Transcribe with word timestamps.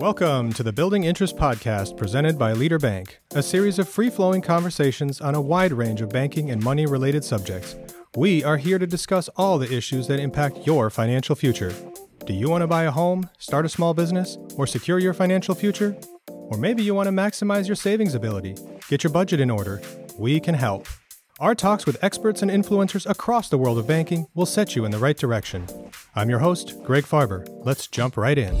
Welcome 0.00 0.52
to 0.54 0.64
the 0.64 0.72
Building 0.72 1.04
Interest 1.04 1.36
Podcast 1.36 1.96
presented 1.96 2.36
by 2.36 2.52
Leader 2.52 2.80
Bank, 2.80 3.20
a 3.32 3.40
series 3.44 3.78
of 3.78 3.88
free 3.88 4.10
flowing 4.10 4.42
conversations 4.42 5.20
on 5.20 5.36
a 5.36 5.40
wide 5.40 5.72
range 5.72 6.00
of 6.00 6.08
banking 6.08 6.50
and 6.50 6.60
money 6.60 6.84
related 6.84 7.22
subjects. 7.22 7.76
We 8.16 8.42
are 8.42 8.56
here 8.56 8.80
to 8.80 8.88
discuss 8.88 9.28
all 9.36 9.56
the 9.56 9.72
issues 9.72 10.08
that 10.08 10.18
impact 10.18 10.66
your 10.66 10.90
financial 10.90 11.36
future. 11.36 11.72
Do 12.26 12.32
you 12.32 12.50
want 12.50 12.62
to 12.62 12.66
buy 12.66 12.82
a 12.82 12.90
home, 12.90 13.30
start 13.38 13.66
a 13.66 13.68
small 13.68 13.94
business, 13.94 14.36
or 14.56 14.66
secure 14.66 14.98
your 14.98 15.14
financial 15.14 15.54
future? 15.54 15.96
Or 16.26 16.58
maybe 16.58 16.82
you 16.82 16.92
want 16.92 17.06
to 17.06 17.12
maximize 17.12 17.68
your 17.68 17.76
savings 17.76 18.16
ability, 18.16 18.56
get 18.88 19.04
your 19.04 19.12
budget 19.12 19.38
in 19.38 19.48
order. 19.48 19.80
We 20.18 20.40
can 20.40 20.56
help. 20.56 20.88
Our 21.38 21.54
talks 21.54 21.86
with 21.86 22.02
experts 22.02 22.42
and 22.42 22.50
influencers 22.50 23.08
across 23.08 23.48
the 23.48 23.58
world 23.58 23.78
of 23.78 23.86
banking 23.86 24.26
will 24.34 24.44
set 24.44 24.74
you 24.74 24.86
in 24.86 24.90
the 24.90 24.98
right 24.98 25.16
direction. 25.16 25.68
I'm 26.16 26.30
your 26.30 26.40
host, 26.40 26.82
Greg 26.82 27.04
Farber. 27.04 27.46
Let's 27.64 27.86
jump 27.86 28.16
right 28.16 28.38
in. 28.38 28.56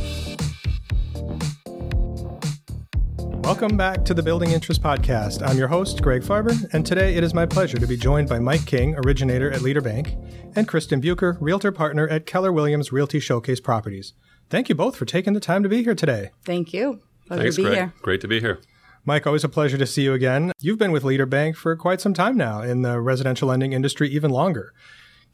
Welcome 3.44 3.76
back 3.76 4.06
to 4.06 4.14
the 4.14 4.22
Building 4.22 4.52
Interest 4.52 4.82
Podcast. 4.82 5.46
I'm 5.46 5.58
your 5.58 5.68
host, 5.68 6.00
Greg 6.00 6.22
Farber, 6.22 6.56
and 6.72 6.84
today 6.84 7.14
it 7.14 7.22
is 7.22 7.34
my 7.34 7.44
pleasure 7.44 7.76
to 7.76 7.86
be 7.86 7.94
joined 7.94 8.26
by 8.26 8.38
Mike 8.38 8.64
King, 8.64 8.94
originator 9.04 9.50
at 9.50 9.60
Leader 9.60 9.82
Bank, 9.82 10.16
and 10.56 10.66
Kristin 10.66 11.02
Buker, 11.04 11.36
realtor 11.40 11.70
partner 11.70 12.08
at 12.08 12.24
Keller 12.24 12.50
Williams 12.50 12.90
Realty 12.90 13.20
Showcase 13.20 13.60
Properties. 13.60 14.14
Thank 14.48 14.70
you 14.70 14.74
both 14.74 14.96
for 14.96 15.04
taking 15.04 15.34
the 15.34 15.40
time 15.40 15.62
to 15.62 15.68
be 15.68 15.84
here 15.84 15.94
today. 15.94 16.30
Thank 16.46 16.72
you. 16.72 17.02
Pleasure 17.26 17.42
Thanks, 17.42 17.56
to 17.56 17.62
be 17.62 17.66
Greg. 17.66 17.76
here. 17.76 17.92
Great 18.00 18.20
to 18.22 18.28
be 18.28 18.40
here. 18.40 18.60
Mike, 19.04 19.26
always 19.26 19.44
a 19.44 19.48
pleasure 19.50 19.76
to 19.76 19.86
see 19.86 20.04
you 20.04 20.14
again. 20.14 20.50
You've 20.58 20.78
been 20.78 20.92
with 20.92 21.04
Leader 21.04 21.26
Bank 21.26 21.54
for 21.54 21.76
quite 21.76 22.00
some 22.00 22.14
time 22.14 22.38
now 22.38 22.62
in 22.62 22.80
the 22.80 22.98
residential 22.98 23.48
lending 23.48 23.74
industry, 23.74 24.08
even 24.08 24.30
longer. 24.30 24.72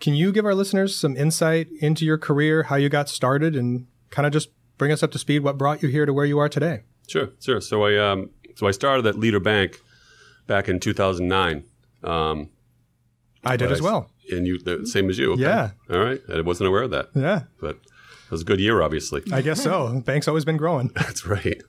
Can 0.01 0.15
you 0.15 0.33
give 0.33 0.45
our 0.45 0.55
listeners 0.55 0.97
some 0.97 1.17
insight 1.17 1.69
into 1.81 2.05
your 2.05 2.19
career, 2.19 2.65
how 2.65 2.75
you 2.75 2.89
got 2.89 3.09
started, 3.09 3.55
and 3.55 3.87
kind 4.11 4.27
of 4.27 4.33
just 4.33 4.49
bring 4.79 4.91
us 4.91 5.05
up 5.05 5.13
to 5.13 5.19
speed 5.19 5.45
what 5.45 5.57
brought 5.57 5.81
you 5.81 5.89
here 5.89 6.07
to 6.07 6.13
where 6.13 6.27
you 6.27 6.41
are 6.41 6.49
today? 6.49 6.83
Sure, 7.11 7.29
sure. 7.41 7.61
So 7.61 7.85
I 7.85 7.97
um, 7.99 8.31
so 8.55 8.67
I 8.69 8.71
started 8.71 9.05
at 9.07 9.19
Leader 9.19 9.41
Bank 9.41 9.81
back 10.47 10.69
in 10.69 10.79
2009. 10.79 11.65
Um, 12.05 12.51
I 13.45 13.57
did 13.57 13.73
as 13.73 13.80
I- 13.80 13.85
well. 13.85 14.11
and 14.30 14.47
you, 14.47 14.59
the 14.59 14.87
same 14.87 15.11
as 15.11 15.19
you. 15.19 15.33
Okay. 15.33 15.43
Yeah. 15.43 15.71
All 15.91 15.99
right. 15.99 16.21
I 16.33 16.41
wasn't 16.43 16.69
aware 16.69 16.83
of 16.83 16.91
that, 16.93 17.09
Yeah, 17.15 17.43
but 17.61 17.77
it 17.77 18.30
was 18.30 18.43
a 18.43 18.45
good 18.45 18.61
year, 18.61 18.80
obviously. 18.83 19.23
I 19.33 19.43
guess 19.43 19.61
so. 19.63 20.01
Bank's 20.07 20.29
always 20.29 20.45
been 20.45 20.57
growing. 20.57 20.89
That's 20.95 21.27
right. 21.27 21.61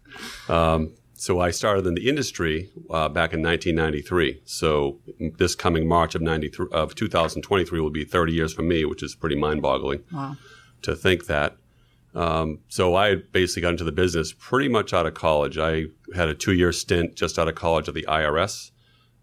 Um, 0.48 0.94
so 1.16 1.40
I 1.40 1.50
started 1.52 1.86
in 1.88 1.94
the 1.96 2.08
industry 2.10 2.70
uh, 2.90 3.08
back 3.10 3.34
in 3.34 3.42
1993. 3.42 4.42
So 4.46 5.00
this 5.38 5.56
coming 5.56 5.88
March 5.88 6.14
of 6.16 6.22
93 6.22 6.68
of 6.72 6.94
2023 6.96 7.80
will 7.80 7.90
be 7.90 8.04
30 8.06 8.32
years 8.34 8.54
for 8.54 8.62
me, 8.64 8.86
which 8.86 9.02
is 9.04 9.16
pretty 9.16 9.36
mind-boggling 9.36 10.04
Wow. 10.12 10.38
to 10.84 10.96
think 10.96 11.26
that. 11.28 11.58
Um, 12.14 12.60
so 12.68 12.96
I 12.96 13.16
basically 13.16 13.62
got 13.62 13.72
into 13.72 13.84
the 13.84 13.92
business 13.92 14.34
pretty 14.38 14.68
much 14.68 14.94
out 14.94 15.06
of 15.06 15.14
college. 15.14 15.58
I 15.58 15.86
had 16.14 16.28
a 16.28 16.36
two-year 16.36 16.74
stint 16.74 17.16
just 17.16 17.40
out 17.40 17.48
of 17.48 17.56
college 17.56 17.88
at 17.88 17.94
the 17.94 18.06
IRS, 18.08 18.72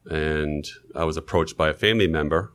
and 0.06 0.66
I 0.94 1.04
was 1.04 1.16
approached 1.16 1.56
by 1.56 1.68
a 1.68 1.74
family 1.74 2.06
member 2.06 2.52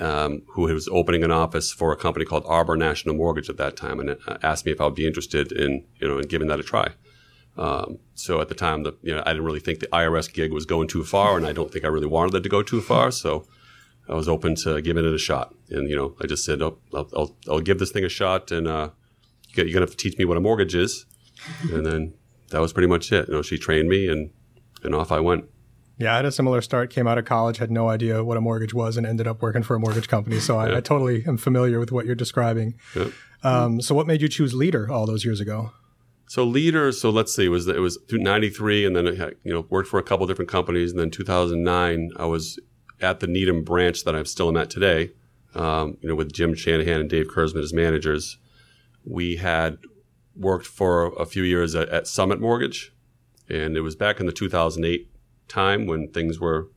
um, 0.00 0.42
who 0.48 0.62
was 0.62 0.88
opening 0.88 1.22
an 1.22 1.30
office 1.30 1.70
for 1.70 1.92
a 1.92 1.96
company 1.96 2.24
called 2.24 2.44
Arbor 2.46 2.76
National 2.76 3.14
Mortgage 3.14 3.50
at 3.50 3.56
that 3.58 3.76
time, 3.76 4.00
and 4.00 4.10
uh, 4.10 4.38
asked 4.42 4.66
me 4.66 4.72
if 4.72 4.80
I 4.80 4.86
would 4.86 4.94
be 4.94 5.06
interested 5.06 5.52
in 5.52 5.84
you 6.00 6.08
know 6.08 6.18
in 6.18 6.26
giving 6.26 6.48
that 6.48 6.60
a 6.60 6.64
try. 6.64 6.88
Um, 7.56 7.98
so 8.14 8.40
at 8.40 8.48
the 8.48 8.54
time, 8.54 8.82
the 8.82 8.96
you 9.02 9.14
know 9.14 9.22
I 9.24 9.32
didn't 9.32 9.44
really 9.44 9.60
think 9.60 9.80
the 9.80 9.88
IRS 9.88 10.32
gig 10.32 10.52
was 10.52 10.66
going 10.66 10.88
too 10.88 11.04
far, 11.04 11.36
and 11.36 11.46
I 11.46 11.52
don't 11.52 11.70
think 11.70 11.84
I 11.84 11.88
really 11.88 12.06
wanted 12.06 12.34
it 12.34 12.42
to 12.42 12.48
go 12.48 12.62
too 12.62 12.80
far. 12.80 13.10
So 13.10 13.46
I 14.08 14.14
was 14.14 14.28
open 14.28 14.54
to 14.56 14.80
giving 14.80 15.04
it 15.04 15.14
a 15.14 15.18
shot, 15.18 15.54
and 15.68 15.88
you 15.88 15.96
know 15.96 16.16
I 16.20 16.26
just 16.26 16.44
said, 16.44 16.62
oh, 16.62 16.78
I'll, 16.94 17.08
I'll, 17.14 17.36
I'll 17.48 17.60
give 17.60 17.78
this 17.78 17.92
thing 17.92 18.04
a 18.04 18.08
shot, 18.08 18.50
and 18.50 18.66
uh, 18.66 18.90
you're 19.54 19.66
gonna 19.66 19.80
have 19.80 19.90
to 19.90 19.96
teach 19.96 20.18
me 20.18 20.24
what 20.24 20.36
a 20.36 20.40
mortgage 20.40 20.74
is, 20.74 21.06
and 21.72 21.84
then 21.84 22.14
that 22.50 22.60
was 22.60 22.72
pretty 22.72 22.88
much 22.88 23.12
it. 23.12 23.28
You 23.28 23.34
know, 23.34 23.42
she 23.42 23.58
trained 23.58 23.88
me, 23.88 24.08
and 24.08 24.30
and 24.82 24.94
off 24.94 25.12
I 25.12 25.20
went. 25.20 25.44
Yeah, 25.98 26.14
I 26.14 26.16
had 26.16 26.24
a 26.24 26.32
similar 26.32 26.62
start. 26.62 26.90
Came 26.90 27.06
out 27.06 27.18
of 27.18 27.26
college, 27.26 27.58
had 27.58 27.70
no 27.70 27.88
idea 27.88 28.24
what 28.24 28.36
a 28.36 28.40
mortgage 28.40 28.72
was, 28.72 28.96
and 28.96 29.06
ended 29.06 29.26
up 29.26 29.42
working 29.42 29.62
for 29.62 29.76
a 29.76 29.78
mortgage 29.78 30.08
company. 30.08 30.40
So 30.40 30.58
I, 30.58 30.78
I 30.78 30.80
totally 30.80 31.24
am 31.26 31.36
familiar 31.36 31.78
with 31.78 31.92
what 31.92 32.06
you're 32.06 32.14
describing. 32.14 32.74
Yep. 32.94 33.12
Um, 33.42 33.80
so, 33.80 33.94
what 33.94 34.06
made 34.06 34.22
you 34.22 34.28
choose 34.28 34.54
Leader 34.54 34.90
all 34.90 35.06
those 35.06 35.24
years 35.24 35.40
ago? 35.40 35.72
So 36.30 36.44
leader, 36.44 36.92
so 36.92 37.10
let's 37.10 37.34
see, 37.34 37.46
it 37.46 37.48
was 37.48 37.66
it 37.66 37.80
was 37.80 37.98
through 38.08 38.20
'93, 38.20 38.86
and 38.86 38.94
then 38.94 39.08
I 39.08 39.14
had, 39.16 39.34
you 39.42 39.52
know 39.52 39.66
worked 39.68 39.88
for 39.88 39.98
a 39.98 40.02
couple 40.04 40.28
different 40.28 40.48
companies, 40.48 40.92
and 40.92 41.00
then 41.00 41.10
2009, 41.10 42.10
I 42.16 42.24
was 42.24 42.56
at 43.00 43.18
the 43.18 43.26
Needham 43.26 43.64
branch 43.64 44.04
that 44.04 44.14
I'm 44.14 44.26
still 44.26 44.48
am 44.48 44.56
at 44.56 44.70
today. 44.70 45.10
Um, 45.56 45.96
you 46.00 46.08
know, 46.08 46.14
with 46.14 46.32
Jim 46.32 46.54
Shanahan 46.54 47.00
and 47.00 47.10
Dave 47.10 47.26
Kurzman 47.26 47.64
as 47.64 47.72
managers, 47.72 48.38
we 49.10 49.36
had 49.36 49.78
worked 50.36 50.66
for 50.66 51.06
a 51.18 51.26
few 51.26 51.42
years 51.42 51.74
at, 51.74 51.88
at 51.88 52.06
Summit 52.06 52.40
Mortgage, 52.40 52.92
and 53.48 53.76
it 53.76 53.80
was 53.80 53.96
back 53.96 54.20
in 54.20 54.26
the 54.26 54.32
2008 54.32 55.10
time 55.48 55.86
when 55.86 56.08
things 56.08 56.38
were 56.38 56.68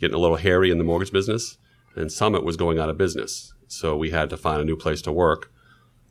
getting 0.00 0.14
a 0.14 0.18
little 0.18 0.38
hairy 0.38 0.70
in 0.70 0.78
the 0.78 0.84
mortgage 0.84 1.12
business, 1.12 1.58
and 1.94 2.10
Summit 2.10 2.44
was 2.44 2.56
going 2.56 2.78
out 2.78 2.88
of 2.88 2.96
business. 2.96 3.52
So 3.68 3.94
we 3.94 4.10
had 4.10 4.30
to 4.30 4.36
find 4.38 4.60
a 4.60 4.64
new 4.64 4.76
place 4.76 5.02
to 5.02 5.12
work. 5.12 5.52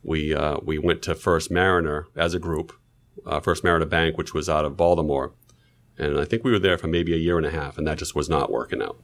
We 0.04 0.34
uh, 0.34 0.58
we 0.62 0.78
went 0.78 1.02
to 1.02 1.14
First 1.14 1.50
Mariner 1.50 2.06
as 2.16 2.32
a 2.32 2.38
group, 2.38 2.72
uh, 3.26 3.40
First 3.40 3.64
Mariner 3.64 3.86
Bank, 3.86 4.16
which 4.16 4.32
was 4.32 4.48
out 4.48 4.64
of 4.64 4.76
Baltimore, 4.76 5.32
and 5.98 6.18
I 6.18 6.24
think 6.24 6.44
we 6.44 6.52
were 6.52 6.58
there 6.58 6.78
for 6.78 6.86
maybe 6.86 7.12
a 7.12 7.18
year 7.18 7.36
and 7.36 7.46
a 7.46 7.50
half, 7.50 7.76
and 7.76 7.86
that 7.86 7.98
just 7.98 8.14
was 8.14 8.28
not 8.28 8.50
working 8.50 8.82
out. 8.82 8.98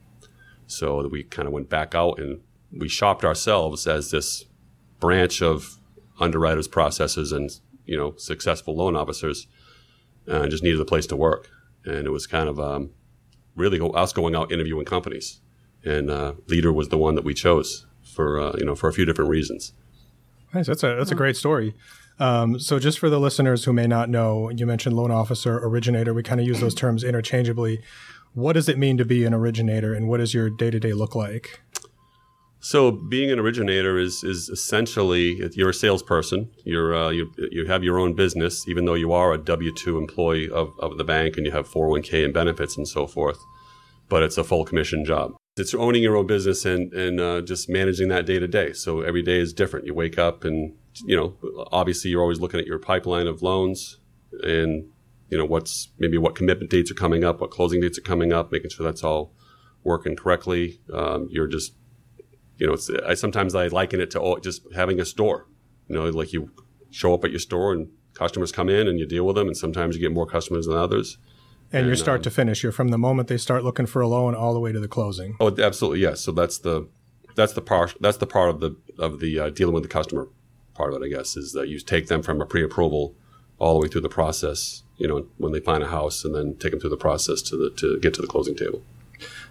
So 0.67 1.05
we 1.07 1.23
kind 1.23 1.47
of 1.47 1.53
went 1.53 1.69
back 1.69 1.93
out 1.93 2.19
and 2.19 2.41
we 2.71 2.87
shopped 2.87 3.25
ourselves 3.25 3.87
as 3.87 4.11
this 4.11 4.45
branch 4.99 5.41
of 5.41 5.78
underwriters, 6.19 6.67
processes 6.67 7.31
and 7.31 7.51
you 7.85 7.97
know 7.97 8.13
successful 8.17 8.75
loan 8.75 8.95
officers, 8.95 9.47
uh, 10.27 10.41
and 10.41 10.51
just 10.51 10.63
needed 10.63 10.79
a 10.79 10.85
place 10.85 11.07
to 11.07 11.15
work. 11.15 11.49
And 11.85 12.05
it 12.05 12.11
was 12.11 12.27
kind 12.27 12.49
of 12.49 12.59
um, 12.59 12.91
really 13.55 13.79
us 13.95 14.13
going 14.13 14.35
out 14.35 14.51
interviewing 14.51 14.85
companies, 14.85 15.41
and 15.83 16.09
uh, 16.09 16.33
Leader 16.47 16.73
was 16.73 16.89
the 16.89 16.97
one 16.97 17.15
that 17.15 17.23
we 17.23 17.33
chose 17.33 17.85
for 18.03 18.39
uh, 18.39 18.55
you 18.57 18.65
know 18.65 18.75
for 18.75 18.89
a 18.89 18.93
few 18.93 19.05
different 19.05 19.29
reasons. 19.29 19.73
Nice. 20.53 20.67
That's 20.67 20.83
a 20.83 20.95
that's 20.95 21.11
a 21.11 21.15
great 21.15 21.37
story. 21.37 21.75
Um, 22.19 22.59
so, 22.59 22.79
just 22.79 22.99
for 22.99 23.09
the 23.09 23.19
listeners 23.19 23.63
who 23.63 23.71
may 23.71 23.87
not 23.87 24.09
know, 24.09 24.49
you 24.49 24.65
mentioned 24.65 24.95
loan 24.95 25.11
officer, 25.11 25.57
originator. 25.57 26.13
We 26.13 26.23
kind 26.23 26.41
of 26.41 26.47
use 26.47 26.59
those 26.59 26.75
terms 26.75 27.03
interchangeably. 27.03 27.81
What 28.33 28.53
does 28.53 28.67
it 28.69 28.77
mean 28.77 28.97
to 28.97 29.05
be 29.05 29.23
an 29.23 29.33
originator, 29.33 29.93
and 29.93 30.07
what 30.07 30.17
does 30.17 30.33
your 30.33 30.49
day 30.49 30.69
to 30.69 30.79
day 30.79 30.93
look 30.93 31.15
like? 31.15 31.61
So 32.61 32.91
being 32.91 33.31
an 33.31 33.39
originator 33.39 33.97
is 33.97 34.23
is 34.23 34.49
essentially 34.49 35.49
you're 35.53 35.69
a 35.69 35.73
salesperson. 35.73 36.51
You're 36.65 36.93
uh, 36.93 37.09
you 37.09 37.31
you 37.51 37.65
have 37.67 37.83
your 37.83 37.99
own 37.99 38.13
business, 38.15 38.67
even 38.67 38.85
though 38.85 38.95
you 38.95 39.13
are 39.13 39.33
a 39.33 39.37
W 39.37 39.73
two 39.73 39.97
employee 39.97 40.49
of, 40.49 40.73
of 40.79 40.97
the 40.97 41.05
bank 41.05 41.37
and 41.37 41.45
you 41.45 41.53
have 41.53 41.69
401k 41.69 42.25
and 42.25 42.33
benefits 42.33 42.75
and 42.75 42.87
so 42.87 43.07
forth. 43.07 43.39
But 44.09 44.23
it's 44.23 44.37
a 44.37 44.43
full 44.43 44.65
commission 44.65 45.05
job. 45.05 45.35
It's 45.55 45.73
owning 45.73 46.03
your 46.03 46.17
own 46.17 46.27
business 46.27 46.65
and 46.65 46.93
and 46.93 47.19
uh, 47.19 47.41
just 47.41 47.69
managing 47.69 48.09
that 48.09 48.25
day 48.25 48.39
to 48.39 48.47
day. 48.47 48.73
So 48.73 49.01
every 49.01 49.21
day 49.21 49.39
is 49.39 49.53
different. 49.53 49.85
You 49.85 49.93
wake 49.93 50.17
up 50.17 50.43
and 50.43 50.75
you 51.05 51.15
know 51.15 51.37
obviously 51.71 52.11
you're 52.11 52.21
always 52.21 52.41
looking 52.41 52.59
at 52.59 52.65
your 52.65 52.79
pipeline 52.79 53.27
of 53.27 53.41
loans 53.41 53.99
and 54.43 54.89
you 55.29 55.37
know 55.37 55.45
what's 55.45 55.89
maybe 55.97 56.17
what 56.17 56.35
commitment 56.35 56.69
dates 56.69 56.91
are 56.91 56.95
coming 56.95 57.23
up, 57.23 57.39
what 57.39 57.51
closing 57.51 57.79
dates 57.79 57.97
are 57.97 58.01
coming 58.01 58.33
up, 58.33 58.51
making 58.51 58.69
sure 58.69 58.83
that's 58.83 59.03
all 59.03 59.33
working 59.83 60.17
correctly. 60.17 60.81
Um, 60.93 61.29
you're 61.31 61.47
just 61.47 61.73
you 62.59 62.67
know, 62.67 62.73
it's, 62.73 62.89
I 62.89 63.13
sometimes 63.13 63.55
I 63.55 63.67
liken 63.67 63.99
it 64.01 64.11
to 64.11 64.21
oh, 64.21 64.37
just 64.37 64.61
having 64.75 64.99
a 64.99 65.05
store. 65.05 65.47
You 65.87 65.95
know, 65.95 66.05
like 66.09 66.33
you 66.33 66.51
show 66.91 67.13
up 67.13 67.23
at 67.23 67.31
your 67.31 67.39
store 67.39 67.73
and 67.73 67.89
customers 68.13 68.51
come 68.51 68.69
in 68.69 68.87
and 68.87 68.99
you 68.99 69.07
deal 69.07 69.25
with 69.25 69.37
them, 69.37 69.47
and 69.47 69.57
sometimes 69.57 69.95
you 69.95 70.01
get 70.01 70.11
more 70.11 70.27
customers 70.27 70.67
than 70.67 70.77
others. 70.77 71.17
And, 71.71 71.87
And, 71.87 71.97
start 71.97 72.19
um, 72.19 72.23
to 72.23 72.31
finish, 72.31 72.63
you're 72.63 72.71
from 72.71 72.89
the 72.89 72.97
moment 72.97 73.27
they 73.27 73.37
start 73.37 73.63
looking 73.63 73.85
for 73.85 74.01
a 74.01 74.07
loan 74.07 74.35
all 74.35 74.53
the 74.53 74.59
way 74.59 74.71
to 74.71 74.79
the 74.79 74.87
closing. 74.87 75.37
Oh, 75.39 75.55
absolutely, 75.57 76.01
yes. 76.01 76.21
So 76.21 76.31
that's 76.31 76.57
the 76.59 76.87
that's 77.35 77.53
the 77.53 77.61
part 77.61 77.95
that's 78.01 78.17
the 78.17 78.27
part 78.27 78.49
of 78.49 78.59
the 78.59 78.75
of 78.97 79.19
the 79.19 79.39
uh, 79.39 79.49
dealing 79.49 79.73
with 79.73 79.83
the 79.83 79.89
customer 79.89 80.27
part 80.73 80.93
of 80.93 81.01
it. 81.01 81.05
I 81.05 81.09
guess 81.09 81.37
is 81.37 81.53
that 81.53 81.69
you 81.69 81.79
take 81.79 82.07
them 82.07 82.21
from 82.21 82.41
a 82.41 82.45
pre-approval 82.45 83.15
all 83.57 83.73
the 83.73 83.79
way 83.79 83.87
through 83.87 84.01
the 84.01 84.09
process. 84.09 84.83
You 84.97 85.07
know, 85.07 85.27
when 85.37 85.53
they 85.53 85.61
find 85.61 85.81
a 85.81 85.87
house, 85.87 86.25
and 86.25 86.35
then 86.35 86.57
take 86.57 86.71
them 86.71 86.81
through 86.81 86.89
the 86.89 86.97
process 86.97 87.41
to 87.43 87.55
the 87.55 87.69
to 87.77 87.99
get 87.99 88.13
to 88.15 88.21
the 88.21 88.27
closing 88.27 88.55
table. 88.55 88.83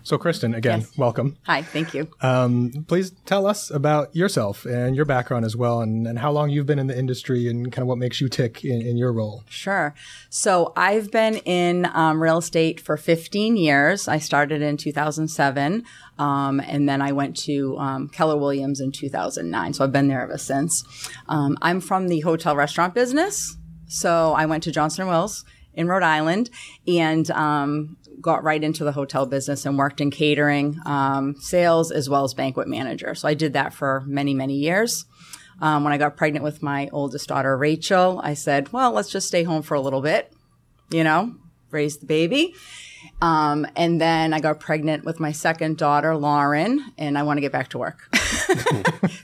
So, 0.03 0.17
Kristin, 0.17 0.57
again, 0.57 0.81
Yes. 0.81 0.97
welcome. 0.97 1.37
Hi, 1.45 1.63
thank 1.63 1.93
you. 1.93 2.09
Um, 2.23 2.85
please 2.89 3.11
tell 3.27 3.47
us 3.47 3.71
about 3.71 4.15
yourself 4.17 4.65
and 4.65 4.97
your 4.97 5.05
background 5.05 5.45
as 5.45 5.55
well, 5.57 5.81
and, 5.83 6.07
and 6.07 6.19
how 6.19 6.31
long 6.31 6.51
you've 6.51 6.67
been 6.67 6.79
in 6.79 6.87
the 6.87 6.99
industry, 6.99 7.49
and 7.49 7.71
kind 7.71 7.83
of 7.83 7.89
what 7.89 7.99
makes 7.99 8.21
you 8.21 8.29
tick 8.29 8.65
in, 8.65 8.81
in 8.81 8.97
your 8.97 9.13
role. 9.13 9.45
Sure. 9.49 9.95
So 10.31 10.73
I've 10.77 11.11
been 11.11 11.37
in 11.39 11.87
um, 11.93 12.23
real 12.23 12.39
estate 12.39 12.81
for 12.81 12.97
15 12.97 13.57
years. 13.57 14.09
I 14.09 14.19
started 14.19 14.63
in 14.63 14.77
2007, 14.77 15.85
um, 16.19 16.61
and 16.61 16.89
then 16.89 17.03
I 17.03 17.13
went 17.13 17.37
to 17.45 17.77
um, 17.79 18.09
Keller 18.09 18.37
Williams 18.37 18.81
in 18.81 18.93
2009. 18.93 19.75
So 19.75 19.85
I've 19.85 19.93
been 19.93 20.09
there 20.09 20.23
ever 20.23 20.39
since. 20.39 20.85
Um, 21.29 21.59
I'm 21.61 21.81
from 21.81 22.09
the 22.09 22.21
hotel 22.21 22.57
restaurant 22.57 22.95
business. 22.95 23.57
So 23.89 24.33
I 24.35 24.47
went 24.47 24.63
to 24.65 24.71
Johnson 24.73 25.07
Wales 25.07 25.45
in 25.75 25.87
Rhode 25.89 26.03
Island 26.03 26.51
and 26.87 27.31
um, 27.31 27.97
got 28.21 28.43
right 28.43 28.63
into 28.63 28.85
the 28.85 28.93
hotel 28.93 29.27
business 29.27 29.67
and 29.67 29.79
worked 29.79 30.01
in 30.01 30.11
catering, 30.11 30.79
um, 30.87 31.37
sales, 31.41 31.91
as 31.91 32.09
well 32.09 32.25
as 32.25 32.35
banquet 32.35 32.69
manager. 32.69 33.15
So 33.15 33.29
I 33.29 33.35
did 33.35 33.53
that 33.53 33.73
for 33.73 34.03
many, 34.07 34.35
many 34.35 34.55
years. 34.55 35.05
Um, 35.61 35.85
when 35.85 35.93
I 35.93 35.99
got 35.99 36.17
pregnant 36.17 36.45
with 36.45 36.63
my 36.63 36.89
oldest 36.93 37.29
daughter, 37.29 37.57
Rachel, 37.57 38.21
I 38.23 38.35
said, 38.35 38.73
well, 38.73 38.93
let's 38.93 39.11
just 39.11 39.27
stay 39.27 39.43
home 39.43 39.63
for 39.63 39.75
a 39.75 39.81
little 39.81 40.01
bit, 40.01 40.33
you 40.91 41.03
know, 41.03 41.35
raise 41.71 41.99
the 41.99 42.07
baby. 42.07 42.55
Um, 43.21 43.67
and 43.75 44.01
then 44.01 44.33
I 44.33 44.39
got 44.41 44.61
pregnant 44.61 45.05
with 45.05 45.19
my 45.19 45.33
second 45.33 45.77
daughter, 45.77 46.17
Lauren, 46.17 46.93
and 46.97 47.19
I 47.19 47.25
want 47.25 47.39
to 47.39 47.41
get 47.41 47.51
back 47.51 47.69
to 47.71 47.79
work. 47.79 47.99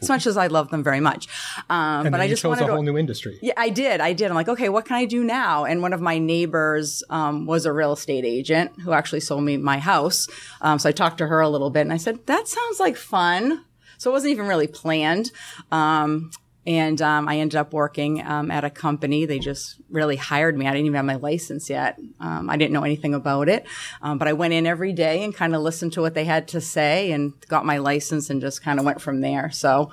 as 0.01 0.09
much 0.09 0.27
as 0.27 0.37
I 0.37 0.49
love 0.49 0.71
them 0.71 0.83
very 0.83 1.01
much. 1.01 1.29
Um, 1.71 2.07
And 2.07 2.11
but 2.11 2.21
I 2.21 2.29
just 2.29 2.43
chose 2.43 2.51
wanted 2.51 2.65
a 2.65 2.67
to, 2.67 2.73
whole 2.75 2.83
new 2.83 2.99
industry. 2.99 3.39
yeah, 3.41 3.53
I 3.57 3.69
did. 3.71 4.01
I 4.01 4.13
did. 4.13 4.29
I'm 4.29 4.35
like, 4.35 4.49
okay, 4.49 4.69
what 4.69 4.85
can 4.85 4.97
I 4.97 5.05
do 5.05 5.23
now? 5.23 5.65
And 5.65 5.81
one 5.83 5.93
of 5.93 6.01
my 6.01 6.19
neighbors 6.19 7.03
um, 7.11 7.47
was 7.47 7.67
a 7.67 7.73
real 7.73 7.93
estate 7.93 8.25
agent 8.25 8.73
who 8.83 8.93
actually 8.93 9.21
sold 9.21 9.45
me 9.45 9.57
my 9.57 9.79
house. 9.79 10.27
Um, 10.61 10.79
so 10.79 10.89
I 10.89 10.93
talked 10.93 11.19
to 11.19 11.27
her 11.29 11.41
a 11.41 11.49
little 11.49 11.71
bit 11.71 11.83
and 11.83 11.93
I 11.93 11.97
said, 11.97 12.27
that 12.27 12.49
sounds 12.49 12.81
like 12.81 12.97
fun. 12.97 13.65
So 13.99 14.11
it 14.11 14.13
wasn't 14.13 14.33
even 14.33 14.47
really 14.47 14.67
planned. 14.67 15.31
Um, 15.71 16.31
and 16.67 17.01
um, 17.03 17.29
I 17.29 17.39
ended 17.39 17.57
up 17.57 17.73
working 17.73 18.25
um, 18.27 18.51
at 18.51 18.65
a 18.65 18.71
company. 18.71 19.27
They 19.27 19.39
just 19.39 19.77
really 19.91 20.17
hired 20.17 20.57
me. 20.57 20.67
I 20.67 20.71
didn't 20.73 20.87
even 20.87 20.97
have 20.97 21.05
my 21.05 21.17
license 21.17 21.69
yet. 21.69 21.99
Um, 22.21 22.49
I 22.49 22.57
didn't 22.57 22.73
know 22.73 22.85
anything 22.85 23.15
about 23.15 23.49
it. 23.49 23.67
Um, 24.03 24.19
but 24.19 24.29
I 24.29 24.33
went 24.33 24.55
in 24.55 24.67
every 24.67 24.93
day 24.93 25.23
and 25.23 25.35
kind 25.35 25.55
of 25.55 25.63
listened 25.63 25.93
to 25.95 26.01
what 26.01 26.15
they 26.15 26.25
had 26.25 26.49
to 26.49 26.61
say 26.61 27.13
and 27.13 27.35
got 27.49 27.67
my 27.67 27.79
license 27.79 28.31
and 28.31 28.41
just 28.41 28.63
kind 28.63 28.79
of 28.79 28.85
went 28.85 29.01
from 29.01 29.21
there. 29.21 29.51
So 29.51 29.91